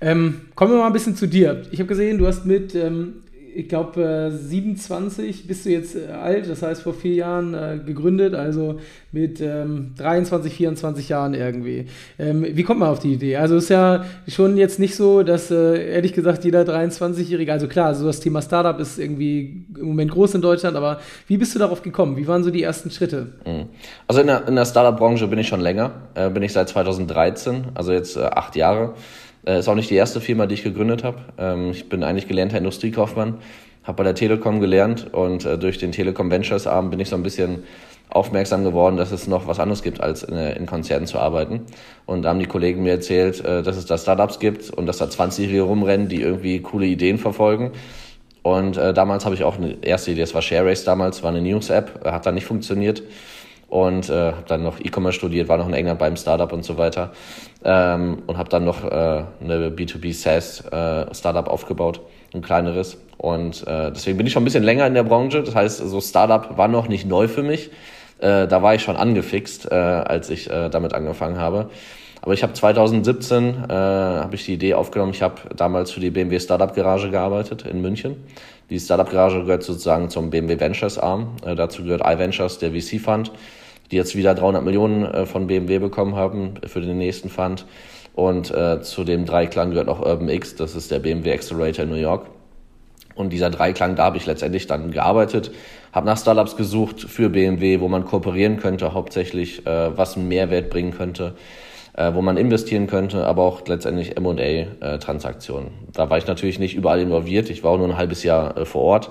Ähm, 0.00 0.42
kommen 0.54 0.70
wir 0.70 0.78
mal 0.78 0.86
ein 0.86 0.92
bisschen 0.92 1.16
zu 1.16 1.26
dir. 1.26 1.62
Ich 1.72 1.80
habe 1.80 1.88
gesehen, 1.88 2.18
du 2.18 2.28
hast 2.28 2.46
mit 2.46 2.76
ähm, 2.76 3.24
ich 3.56 3.68
glaube, 3.68 4.30
27 4.34 5.46
bist 5.46 5.64
du 5.64 5.70
jetzt 5.70 5.96
äh, 5.96 6.12
alt, 6.12 6.48
das 6.48 6.62
heißt 6.62 6.82
vor 6.82 6.92
vier 6.92 7.14
Jahren 7.14 7.54
äh, 7.54 7.78
gegründet, 7.84 8.34
also 8.34 8.78
mit 9.12 9.40
ähm, 9.40 9.94
23, 9.96 10.52
24 10.52 11.08
Jahren 11.08 11.32
irgendwie. 11.32 11.86
Ähm, 12.18 12.46
wie 12.48 12.62
kommt 12.62 12.80
man 12.80 12.90
auf 12.90 12.98
die 12.98 13.14
Idee? 13.14 13.36
Also 13.36 13.56
ist 13.56 13.70
ja 13.70 14.04
schon 14.28 14.58
jetzt 14.58 14.78
nicht 14.78 14.94
so, 14.94 15.22
dass 15.22 15.50
äh, 15.50 15.94
ehrlich 15.94 16.12
gesagt 16.12 16.44
jeder 16.44 16.62
23-Jährige, 16.62 17.50
also 17.50 17.66
klar, 17.66 17.94
so 17.94 18.04
das 18.04 18.20
Thema 18.20 18.42
Startup 18.42 18.78
ist 18.78 18.98
irgendwie 18.98 19.64
im 19.78 19.86
Moment 19.86 20.10
groß 20.10 20.34
in 20.34 20.42
Deutschland, 20.42 20.76
aber 20.76 21.00
wie 21.26 21.38
bist 21.38 21.54
du 21.54 21.58
darauf 21.58 21.80
gekommen? 21.80 22.16
Wie 22.18 22.28
waren 22.28 22.44
so 22.44 22.50
die 22.50 22.62
ersten 22.62 22.90
Schritte? 22.90 23.28
Mhm. 23.46 23.66
Also 24.06 24.20
in 24.20 24.26
der, 24.26 24.46
in 24.46 24.54
der 24.54 24.66
Startup-Branche 24.66 25.26
bin 25.28 25.38
ich 25.38 25.48
schon 25.48 25.60
länger, 25.60 25.92
äh, 26.14 26.28
bin 26.28 26.42
ich 26.42 26.52
seit 26.52 26.68
2013, 26.68 27.68
also 27.74 27.92
jetzt 27.92 28.16
äh, 28.16 28.20
acht 28.20 28.54
Jahre. 28.54 28.94
Äh, 29.46 29.60
ist 29.60 29.68
auch 29.68 29.74
nicht 29.74 29.90
die 29.90 29.94
erste 29.94 30.20
Firma, 30.20 30.46
die 30.46 30.54
ich 30.54 30.64
gegründet 30.64 31.04
habe. 31.04 31.18
Ähm, 31.38 31.70
ich 31.70 31.88
bin 31.88 32.02
eigentlich 32.02 32.28
gelernter 32.28 32.58
Industriekaufmann, 32.58 33.38
habe 33.84 33.96
bei 33.96 34.04
der 34.04 34.14
Telekom 34.14 34.60
gelernt 34.60 35.12
und 35.14 35.44
äh, 35.44 35.56
durch 35.56 35.78
den 35.78 35.92
Telekom 35.92 36.30
Ventures 36.30 36.66
Arm 36.66 36.90
bin 36.90 37.00
ich 37.00 37.08
so 37.08 37.16
ein 37.16 37.22
bisschen 37.22 37.62
aufmerksam 38.08 38.64
geworden, 38.64 38.96
dass 38.96 39.12
es 39.12 39.26
noch 39.26 39.46
was 39.46 39.58
anderes 39.60 39.82
gibt, 39.82 40.00
als 40.00 40.22
in, 40.22 40.36
in 40.36 40.66
Konzernen 40.66 41.06
zu 41.06 41.18
arbeiten. 41.18 41.62
Und 42.06 42.22
da 42.22 42.30
haben 42.30 42.38
die 42.38 42.46
Kollegen 42.46 42.82
mir 42.82 42.92
erzählt, 42.92 43.44
äh, 43.44 43.62
dass 43.62 43.76
es 43.76 43.86
da 43.86 43.96
Startups 43.96 44.40
gibt 44.40 44.70
und 44.70 44.86
dass 44.86 44.98
da 44.98 45.06
20-Jährige 45.06 45.62
rumrennen, 45.62 46.08
die 46.08 46.22
irgendwie 46.22 46.60
coole 46.60 46.86
Ideen 46.86 47.18
verfolgen. 47.18 47.70
Und 48.42 48.76
äh, 48.76 48.94
damals 48.94 49.24
habe 49.24 49.34
ich 49.34 49.44
auch 49.44 49.56
eine 49.56 49.76
erste 49.82 50.12
Idee, 50.12 50.20
das 50.20 50.34
war 50.34 50.42
ShareRace 50.42 50.84
damals, 50.84 51.22
war 51.22 51.30
eine 51.30 51.42
News-App, 51.42 52.04
hat 52.04 52.26
dann 52.26 52.34
nicht 52.34 52.46
funktioniert 52.46 53.02
und 53.68 54.08
äh, 54.08 54.32
habe 54.32 54.44
dann 54.46 54.62
noch 54.62 54.80
E-Commerce 54.80 55.18
studiert, 55.18 55.48
war 55.48 55.58
noch 55.58 55.68
in 55.68 55.74
England 55.74 55.98
beim 55.98 56.16
Startup 56.16 56.52
und 56.52 56.64
so 56.64 56.78
weiter 56.78 57.12
ähm, 57.64 58.22
und 58.26 58.38
habe 58.38 58.48
dann 58.48 58.64
noch 58.64 58.84
äh, 58.84 58.88
eine 58.88 59.70
B2B 59.70 60.14
SaaS 60.14 60.64
äh, 60.66 61.14
Startup 61.14 61.48
aufgebaut, 61.48 62.00
ein 62.32 62.42
kleineres 62.42 62.98
und 63.18 63.66
äh, 63.66 63.90
deswegen 63.92 64.18
bin 64.18 64.26
ich 64.26 64.32
schon 64.32 64.42
ein 64.42 64.44
bisschen 64.44 64.64
länger 64.64 64.86
in 64.86 64.94
der 64.94 65.04
Branche. 65.04 65.42
Das 65.42 65.54
heißt, 65.54 65.78
so 65.78 66.00
Startup 66.00 66.56
war 66.56 66.68
noch 66.68 66.88
nicht 66.88 67.06
neu 67.06 67.28
für 67.28 67.42
mich. 67.42 67.70
Äh, 68.18 68.46
da 68.46 68.62
war 68.62 68.74
ich 68.74 68.82
schon 68.82 68.96
angefixt, 68.96 69.70
äh, 69.70 69.74
als 69.74 70.30
ich 70.30 70.50
äh, 70.50 70.68
damit 70.68 70.94
angefangen 70.94 71.38
habe. 71.38 71.70
Aber 72.22 72.34
ich 72.34 72.42
habe 72.42 72.54
2017 72.54 73.66
äh, 73.68 73.72
habe 73.72 74.34
ich 74.34 74.44
die 74.44 74.54
Idee 74.54 74.74
aufgenommen. 74.74 75.12
Ich 75.12 75.22
habe 75.22 75.34
damals 75.54 75.92
für 75.92 76.00
die 76.00 76.10
BMW 76.10 76.40
Startup 76.40 76.74
Garage 76.74 77.10
gearbeitet 77.10 77.64
in 77.66 77.80
München. 77.80 78.16
Die 78.68 78.80
Startup 78.80 79.08
Garage 79.08 79.44
gehört 79.44 79.62
sozusagen 79.62 80.10
zum 80.10 80.30
BMW 80.30 80.58
Ventures 80.58 80.98
Arm. 80.98 81.36
Äh, 81.44 81.54
dazu 81.54 81.84
gehört 81.84 82.02
iVentures, 82.04 82.58
der 82.58 82.72
VC 82.72 83.00
Fund, 83.00 83.30
die 83.90 83.96
jetzt 83.96 84.16
wieder 84.16 84.34
300 84.34 84.64
Millionen 84.64 85.04
äh, 85.04 85.24
von 85.24 85.46
BMW 85.46 85.78
bekommen 85.78 86.16
haben 86.16 86.54
für 86.66 86.80
den 86.80 86.98
nächsten 86.98 87.28
Fund. 87.28 87.64
Und 88.14 88.50
äh, 88.50 88.80
zu 88.82 89.04
dem 89.04 89.24
Dreiklang 89.24 89.70
gehört 89.70 89.88
auch 89.88 90.00
Urban 90.00 90.28
X, 90.28 90.56
das 90.56 90.74
ist 90.74 90.90
der 90.90 90.98
BMW 90.98 91.32
Accelerator 91.32 91.84
in 91.84 91.90
New 91.90 91.96
York. 91.96 92.26
Und 93.14 93.32
dieser 93.32 93.50
Dreiklang, 93.50 93.94
da 93.94 94.04
habe 94.04 94.16
ich 94.16 94.26
letztendlich 94.26 94.66
dann 94.66 94.90
gearbeitet, 94.90 95.52
habe 95.92 96.06
nach 96.06 96.18
Startups 96.18 96.56
gesucht 96.56 97.00
für 97.00 97.30
BMW, 97.30 97.80
wo 97.80 97.88
man 97.88 98.04
kooperieren 98.04 98.58
könnte, 98.58 98.92
hauptsächlich, 98.92 99.64
äh, 99.64 99.96
was 99.96 100.16
einen 100.16 100.26
Mehrwert 100.26 100.70
bringen 100.70 100.92
könnte 100.92 101.34
äh, 101.96 102.14
wo 102.14 102.22
man 102.22 102.36
investieren 102.36 102.86
könnte, 102.86 103.26
aber 103.26 103.42
auch 103.42 103.66
letztendlich 103.66 104.16
M&A-Transaktionen. 104.16 105.70
da 105.92 106.10
war 106.10 106.18
ich 106.18 106.26
natürlich 106.26 106.58
nicht 106.58 106.76
überall 106.76 107.00
involviert. 107.00 107.50
Ich 107.50 107.64
war 107.64 107.72
auch 107.72 107.78
nur 107.78 107.88
ein 107.88 107.96
halbes 107.96 108.22
Jahr 108.22 108.56
äh, 108.56 108.64
vor 108.64 108.82
Ort. 108.82 109.10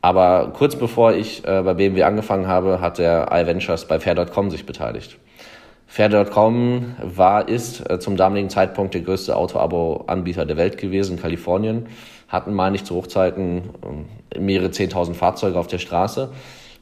Aber 0.00 0.52
kurz 0.56 0.76
bevor 0.76 1.12
ich 1.12 1.44
äh, 1.44 1.62
bei 1.62 1.74
BMW 1.74 2.04
angefangen 2.04 2.46
habe, 2.46 2.80
hat 2.80 2.98
der 2.98 3.28
iVentures 3.32 3.86
bei 3.86 4.00
Fair.com 4.00 4.50
sich 4.50 4.66
beteiligt. 4.66 5.18
Fair.com 5.86 6.96
war, 7.02 7.48
ist 7.48 7.88
äh, 7.90 7.98
zum 7.98 8.16
damaligen 8.16 8.50
Zeitpunkt 8.50 8.94
der 8.94 9.02
größte 9.02 9.36
Auto-Abo-Anbieter 9.36 10.46
der 10.46 10.56
Welt 10.56 10.78
gewesen, 10.78 11.16
in 11.16 11.22
Kalifornien. 11.22 11.86
Hatten, 12.28 12.54
meine 12.54 12.76
ich, 12.76 12.84
zu 12.84 12.94
Hochzeiten 12.94 13.62
äh, 14.32 14.38
mehrere 14.38 14.68
10.000 14.68 15.14
Fahrzeuge 15.14 15.58
auf 15.58 15.66
der 15.66 15.78
Straße 15.78 16.30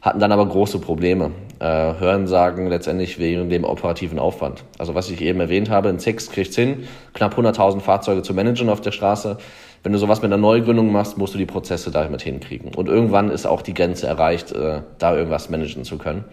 hatten 0.03 0.19
dann 0.19 0.33
aber 0.33 0.47
große 0.47 0.79
Probleme. 0.79 1.33
Äh, 1.59 1.65
Hörensagen 1.65 2.69
letztendlich 2.69 3.19
wegen 3.19 3.51
dem 3.51 3.65
operativen 3.65 4.19
Aufwand. 4.19 4.65
Also 4.79 4.95
was 4.95 5.11
ich 5.11 5.21
eben 5.21 5.41
erwähnt 5.41 5.69
habe, 5.69 5.91
ein 5.91 5.99
Six 5.99 6.31
kriegt 6.31 6.55
hin, 6.55 6.85
knapp 7.13 7.37
100.000 7.37 7.81
Fahrzeuge 7.81 8.23
zu 8.23 8.33
managen 8.33 8.71
auf 8.71 8.81
der 8.81 8.93
Straße. 8.93 9.37
Wenn 9.83 9.93
du 9.93 9.99
sowas 9.99 10.23
mit 10.23 10.33
einer 10.33 10.41
Neugründung 10.41 10.91
machst, 10.93 11.19
musst 11.19 11.35
du 11.35 11.39
die 11.39 11.47
Prozesse 11.47 11.91
damit 11.91 12.23
hinkriegen. 12.23 12.75
Und 12.75 12.89
irgendwann 12.89 13.31
ist 13.31 13.47
auch 13.47 13.63
die 13.63 13.75
Grenze 13.75 14.07
erreicht, 14.07 14.53
äh, 14.53 14.83
da 14.99 15.15
irgendwas 15.15 15.51
managen 15.51 15.85
zu 15.85 15.99
können. 15.99 16.25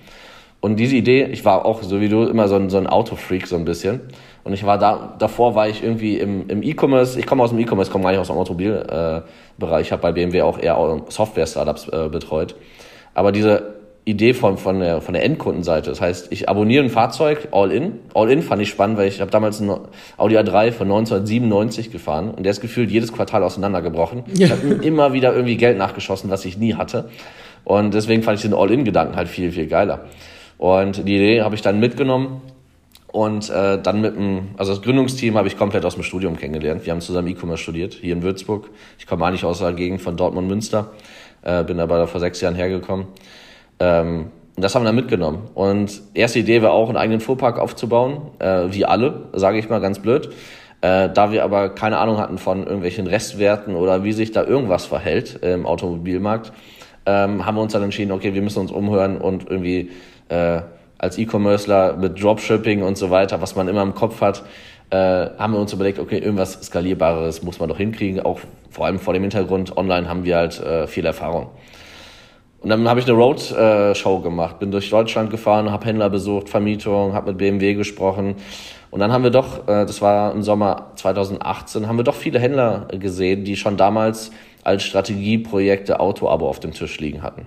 Und 0.59 0.77
diese 0.77 0.95
Idee, 0.95 1.25
ich 1.25 1.45
war 1.45 1.65
auch 1.65 1.83
so 1.83 2.01
wie 2.01 2.09
du 2.09 2.23
immer 2.23 2.47
so 2.47 2.55
ein, 2.55 2.69
so 2.69 2.77
ein 2.77 2.87
Autofreak 2.87 3.47
so 3.47 3.55
ein 3.55 3.65
bisschen. 3.65 4.01
Und 4.43 4.53
ich 4.53 4.65
war 4.65 4.77
da, 4.77 5.15
davor 5.19 5.55
war 5.55 5.69
ich 5.69 5.83
irgendwie 5.83 6.17
im, 6.17 6.49
im 6.49 6.63
E-Commerce, 6.63 7.19
ich 7.19 7.25
komme 7.25 7.43
aus 7.43 7.51
dem 7.51 7.59
E-Commerce, 7.59 7.91
komme 7.91 8.05
gar 8.05 8.11
nicht 8.11 8.19
aus 8.19 8.27
dem 8.27 8.37
Automobilbereich, 8.37 9.23
äh, 9.61 9.81
ich 9.81 9.91
habe 9.91 10.01
bei 10.01 10.13
BMW 10.13 10.41
auch 10.41 10.57
eher 10.57 11.01
Software-Startups 11.09 11.89
äh, 11.89 12.09
betreut. 12.09 12.55
Aber 13.17 13.31
diese 13.31 13.73
Idee 14.05 14.35
von, 14.35 14.59
von, 14.59 14.79
der, 14.79 15.01
von 15.01 15.15
der 15.15 15.23
Endkundenseite, 15.25 15.89
das 15.89 15.99
heißt, 15.99 16.27
ich 16.31 16.47
abonniere 16.47 16.83
ein 16.83 16.91
Fahrzeug 16.91 17.47
all-in. 17.51 17.93
All-in 18.13 18.43
fand 18.43 18.61
ich 18.61 18.69
spannend, 18.69 18.99
weil 18.99 19.07
ich 19.07 19.21
habe 19.21 19.31
damals 19.31 19.59
einen 19.59 19.75
Audi 20.17 20.37
A3 20.37 20.71
von 20.71 20.85
1997 20.85 21.91
gefahren 21.91 22.29
und 22.29 22.43
der 22.43 22.51
ist 22.51 22.61
gefühlt 22.61 22.91
jedes 22.91 23.11
Quartal 23.11 23.41
auseinandergebrochen. 23.41 24.23
Ja. 24.35 24.45
Ich 24.45 24.51
habe 24.51 24.85
immer 24.85 25.13
wieder 25.13 25.33
irgendwie 25.33 25.57
Geld 25.57 25.79
nachgeschossen, 25.79 26.29
was 26.29 26.45
ich 26.45 26.59
nie 26.59 26.75
hatte. 26.75 27.09
Und 27.63 27.95
deswegen 27.95 28.21
fand 28.21 28.37
ich 28.37 28.43
den 28.43 28.53
All-in-Gedanken 28.53 29.15
halt 29.15 29.29
viel, 29.29 29.51
viel 29.51 29.65
geiler. 29.65 30.05
Und 30.59 31.07
die 31.07 31.15
Idee 31.15 31.41
habe 31.41 31.55
ich 31.55 31.63
dann 31.63 31.79
mitgenommen 31.79 32.41
und 33.07 33.49
äh, 33.49 33.81
dann 33.81 34.01
mit 34.01 34.15
dem, 34.15 34.49
also 34.57 34.73
das 34.73 34.83
Gründungsteam 34.83 35.35
habe 35.37 35.47
ich 35.47 35.57
komplett 35.57 35.83
aus 35.85 35.95
dem 35.95 36.03
Studium 36.03 36.37
kennengelernt. 36.37 36.85
Wir 36.85 36.93
haben 36.93 37.01
zusammen 37.01 37.29
E-Commerce 37.29 37.63
studiert, 37.63 37.95
hier 37.95 38.13
in 38.13 38.21
Würzburg. 38.21 38.69
Ich 38.99 39.07
komme 39.07 39.25
eigentlich 39.25 39.43
aus 39.43 39.57
der 39.57 39.73
Gegend 39.73 40.01
von 40.01 40.15
Dortmund-Münster 40.15 40.91
äh, 41.47 41.63
bin 41.63 41.79
aber 41.79 42.05
vor 42.07 42.19
sechs 42.19 42.41
Jahren 42.41 42.55
hergekommen. 42.55 43.07
Ähm, 43.79 44.27
das 44.57 44.75
haben 44.75 44.83
wir 44.83 44.87
dann 44.87 44.95
mitgenommen. 44.95 45.49
Und 45.53 46.01
erste 46.13 46.39
Idee 46.39 46.61
war 46.61 46.71
auch, 46.71 46.89
einen 46.89 46.97
eigenen 46.97 47.21
Fuhrpark 47.21 47.57
aufzubauen, 47.59 48.21
äh, 48.39 48.65
wie 48.69 48.85
alle, 48.85 49.29
sage 49.33 49.57
ich 49.57 49.69
mal 49.69 49.79
ganz 49.79 49.99
blöd. 49.99 50.29
Äh, 50.81 51.09
da 51.09 51.31
wir 51.31 51.43
aber 51.43 51.69
keine 51.69 51.97
Ahnung 51.99 52.17
hatten 52.17 52.37
von 52.37 52.63
irgendwelchen 52.63 53.07
Restwerten 53.07 53.75
oder 53.75 54.03
wie 54.03 54.11
sich 54.11 54.31
da 54.31 54.43
irgendwas 54.43 54.85
verhält 54.85 55.39
im 55.41 55.65
Automobilmarkt, 55.65 56.51
ähm, 57.05 57.45
haben 57.45 57.55
wir 57.55 57.61
uns 57.61 57.73
dann 57.73 57.83
entschieden, 57.83 58.11
okay, 58.11 58.33
wir 58.33 58.41
müssen 58.41 58.59
uns 58.59 58.71
umhören 58.71 59.17
und 59.17 59.49
irgendwie 59.49 59.91
äh, 60.29 60.61
als 60.97 61.17
E-Commercer 61.17 61.95
mit 61.97 62.21
Dropshipping 62.21 62.83
und 62.83 62.97
so 62.97 63.09
weiter, 63.09 63.41
was 63.41 63.55
man 63.55 63.67
immer 63.67 63.83
im 63.83 63.93
Kopf 63.95 64.21
hat, 64.21 64.43
äh, 64.89 64.95
haben 65.37 65.53
wir 65.53 65.59
uns 65.59 65.73
überlegt, 65.73 65.99
okay, 65.99 66.17
irgendwas 66.17 66.53
Skalierbares 66.63 67.43
muss 67.43 67.59
man 67.59 67.69
doch 67.69 67.77
hinkriegen, 67.77 68.21
auch 68.21 68.39
vor 68.69 68.85
allem 68.85 68.99
vor 68.99 69.13
dem 69.13 69.23
Hintergrund, 69.23 69.77
online 69.77 70.07
haben 70.07 70.23
wir 70.23 70.37
halt 70.37 70.59
äh, 70.59 70.87
viel 70.87 71.05
Erfahrung. 71.05 71.49
Und 72.59 72.69
dann 72.69 72.87
habe 72.89 72.99
ich 72.99 73.05
eine 73.07 73.15
Roadshow 73.15 74.19
gemacht, 74.19 74.59
bin 74.59 74.71
durch 74.71 74.89
Deutschland 74.89 75.29
gefahren, 75.29 75.71
habe 75.71 75.85
Händler 75.85 76.09
besucht, 76.09 76.49
Vermietung, 76.49 77.13
habe 77.13 77.31
mit 77.31 77.37
BMW 77.37 77.75
gesprochen. 77.75 78.35
Und 78.89 78.99
dann 78.99 79.11
haben 79.11 79.23
wir 79.23 79.29
doch, 79.29 79.67
äh, 79.67 79.85
das 79.85 80.01
war 80.01 80.31
im 80.33 80.41
Sommer 80.41 80.91
2018, 80.95 81.87
haben 81.87 81.97
wir 81.97 82.03
doch 82.03 82.15
viele 82.15 82.39
Händler 82.39 82.87
gesehen, 82.91 83.43
die 83.43 83.55
schon 83.55 83.77
damals 83.77 84.31
als 84.63 84.83
Strategieprojekte 84.83 85.99
Auto-Abo 85.99 86.47
auf 86.47 86.59
dem 86.59 86.73
Tisch 86.73 86.99
liegen 86.99 87.21
hatten. 87.21 87.45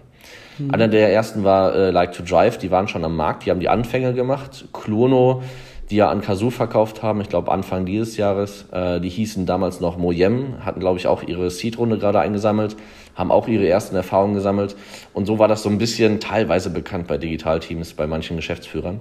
Mhm. 0.59 0.71
Einer 0.73 0.89
der 0.89 1.13
ersten 1.13 1.45
war 1.45 1.75
äh, 1.75 1.91
Like 1.91 2.13
to 2.13 2.23
Drive, 2.23 2.59
die 2.59 2.71
waren 2.71 2.89
schon 2.89 3.05
am 3.05 3.17
Markt, 3.17 3.45
die 3.45 3.51
haben 3.51 3.61
die 3.61 3.69
Anfänge 3.69 4.15
gemacht. 4.15 4.67
Klono, 4.73 5.43
die 5.91 5.97
ja 5.97 6.09
an 6.09 6.21
Kazoo 6.21 6.51
verkauft 6.51 7.03
haben, 7.03 7.21
ich 7.21 7.29
glaube 7.29 7.51
Anfang 7.51 7.85
dieses 7.85 8.17
Jahres, 8.17 8.67
äh, 8.73 9.01
die 9.01 9.09
hießen 9.09 9.45
damals 9.45 9.81
noch 9.81 9.99
Moyem, 9.99 10.65
hatten 10.65 10.81
glaube 10.81 10.99
ich 10.99 11.07
auch 11.07 11.23
ihre 11.23 11.51
Seed-Runde 11.51 11.99
gerade 11.99 12.21
eingesammelt, 12.21 12.77
haben 13.15 13.33
auch 13.33 13.49
ihre 13.49 13.69
ersten 13.69 13.97
Erfahrungen 13.97 14.35
gesammelt 14.35 14.77
und 15.13 15.27
so 15.27 15.39
war 15.39 15.49
das 15.49 15.63
so 15.63 15.69
ein 15.69 15.79
bisschen 15.79 16.21
teilweise 16.21 16.71
bekannt 16.71 17.09
bei 17.09 17.19
Digitalteams, 17.19 17.95
bei 17.95 18.07
manchen 18.07 18.37
Geschäftsführern. 18.37 19.01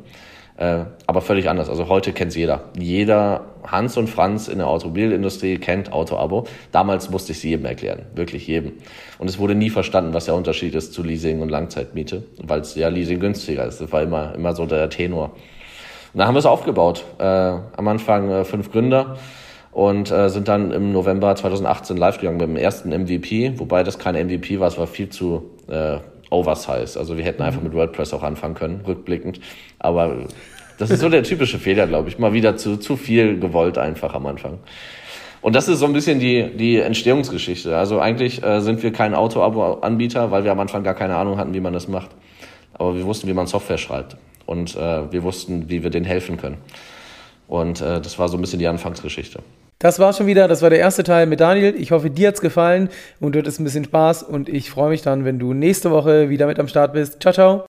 Äh, 0.57 0.85
aber 1.07 1.21
völlig 1.21 1.47
anders. 1.47 1.69
Also 1.69 1.87
heute 1.87 2.11
kennt 2.11 2.35
jeder. 2.35 2.65
Jeder 2.77 3.45
Hans 3.65 3.95
und 3.95 4.09
Franz 4.09 4.49
in 4.49 4.57
der 4.57 4.67
Automobilindustrie 4.67 5.57
kennt 5.57 5.93
Autoabo. 5.93 6.47
Damals 6.73 7.09
musste 7.09 7.31
ich 7.31 7.39
sie 7.39 7.51
jedem 7.51 7.65
erklären, 7.65 8.07
wirklich 8.13 8.45
jedem. 8.45 8.73
Und 9.19 9.29
es 9.29 9.39
wurde 9.39 9.55
nie 9.55 9.69
verstanden, 9.69 10.13
was 10.13 10.25
der 10.25 10.35
Unterschied 10.35 10.75
ist 10.75 10.91
zu 10.91 11.01
Leasing 11.01 11.41
und 11.41 11.47
Langzeitmiete, 11.47 12.23
weil 12.43 12.59
es 12.59 12.75
ja 12.75 12.89
Leasing 12.89 13.21
günstiger 13.21 13.65
ist. 13.65 13.79
Das 13.79 13.89
war 13.93 14.01
immer, 14.01 14.35
immer 14.35 14.53
so 14.53 14.65
der 14.65 14.89
Tenor. 14.89 15.31
Und 16.13 16.19
dann 16.19 16.27
haben 16.27 16.35
wir 16.35 16.39
es 16.39 16.45
aufgebaut. 16.45 17.05
Äh, 17.19 17.23
am 17.23 17.87
Anfang 17.87 18.29
äh, 18.29 18.43
fünf 18.45 18.71
Gründer 18.71 19.17
und 19.71 20.11
äh, 20.11 20.29
sind 20.29 20.47
dann 20.47 20.71
im 20.71 20.91
November 20.91 21.35
2018 21.35 21.97
live 21.97 22.19
gegangen 22.19 22.37
mit 22.37 22.47
dem 22.47 22.57
ersten 22.57 22.89
MVP, 22.89 23.59
wobei 23.59 23.83
das 23.83 23.99
kein 23.99 24.15
MVP 24.15 24.59
war, 24.59 24.67
es 24.67 24.77
war 24.77 24.87
viel 24.87 25.09
zu 25.09 25.51
äh, 25.67 25.97
oversized. 26.31 26.97
Also 26.97 27.17
wir 27.17 27.23
hätten 27.23 27.41
einfach 27.41 27.61
mit 27.61 27.73
WordPress 27.73 28.13
auch 28.13 28.23
anfangen 28.23 28.55
können, 28.55 28.81
rückblickend. 28.85 29.39
Aber 29.77 30.27
das 30.77 30.91
ist 30.91 31.01
so 31.01 31.09
der 31.09 31.23
typische 31.23 31.59
Fehler, 31.59 31.87
glaube 31.87 32.09
ich. 32.09 32.17
Mal 32.19 32.33
wieder 32.33 32.57
zu, 32.57 32.77
zu 32.77 32.97
viel 32.97 33.39
gewollt 33.39 33.77
einfach 33.77 34.13
am 34.13 34.25
Anfang. 34.25 34.59
Und 35.41 35.55
das 35.55 35.67
ist 35.67 35.79
so 35.79 35.85
ein 35.85 35.93
bisschen 35.93 36.19
die, 36.19 36.49
die 36.55 36.79
Entstehungsgeschichte. 36.79 37.77
Also 37.77 37.99
eigentlich 37.99 38.43
äh, 38.43 38.59
sind 38.61 38.83
wir 38.83 38.91
kein 38.91 39.13
Auto-Abo-Anbieter, 39.13 40.31
weil 40.31 40.43
wir 40.43 40.51
am 40.51 40.59
Anfang 40.59 40.83
gar 40.83 40.95
keine 40.95 41.15
Ahnung 41.15 41.37
hatten, 41.37 41.53
wie 41.53 41.61
man 41.61 41.73
das 41.73 41.87
macht. 41.87 42.09
Aber 42.73 42.95
wir 42.95 43.05
wussten, 43.05 43.27
wie 43.27 43.33
man 43.33 43.47
Software 43.47 43.77
schreibt. 43.77 44.17
Und 44.49 44.75
äh, 44.75 45.11
wir 45.11 45.21
wussten, 45.21 45.69
wie 45.69 45.83
wir 45.83 45.91
denen 45.91 46.07
helfen 46.07 46.37
können. 46.37 46.57
Und 47.47 47.81
äh, 47.81 48.01
das 48.01 48.17
war 48.17 48.29
so 48.29 48.37
ein 48.37 48.41
bisschen 48.41 48.57
die 48.57 48.65
Anfangsgeschichte. 48.65 49.43
Das 49.77 49.99
war 49.99 50.11
schon 50.11 50.25
wieder, 50.25 50.47
das 50.47 50.63
war 50.63 50.71
der 50.71 50.79
erste 50.79 51.03
Teil 51.03 51.27
mit 51.27 51.39
Daniel. 51.39 51.75
Ich 51.77 51.91
hoffe, 51.91 52.09
dir 52.09 52.29
hat's 52.29 52.41
gefallen 52.41 52.89
und 53.19 53.35
du 53.35 53.39
hattest 53.39 53.59
ein 53.59 53.63
bisschen 53.63 53.85
Spaß 53.85 54.23
und 54.23 54.49
ich 54.49 54.71
freue 54.71 54.89
mich 54.89 55.03
dann, 55.03 55.23
wenn 55.23 55.37
du 55.37 55.53
nächste 55.53 55.91
Woche 55.91 56.29
wieder 56.29 56.47
mit 56.47 56.59
am 56.59 56.67
Start 56.67 56.93
bist. 56.93 57.21
Ciao, 57.21 57.31
ciao. 57.31 57.68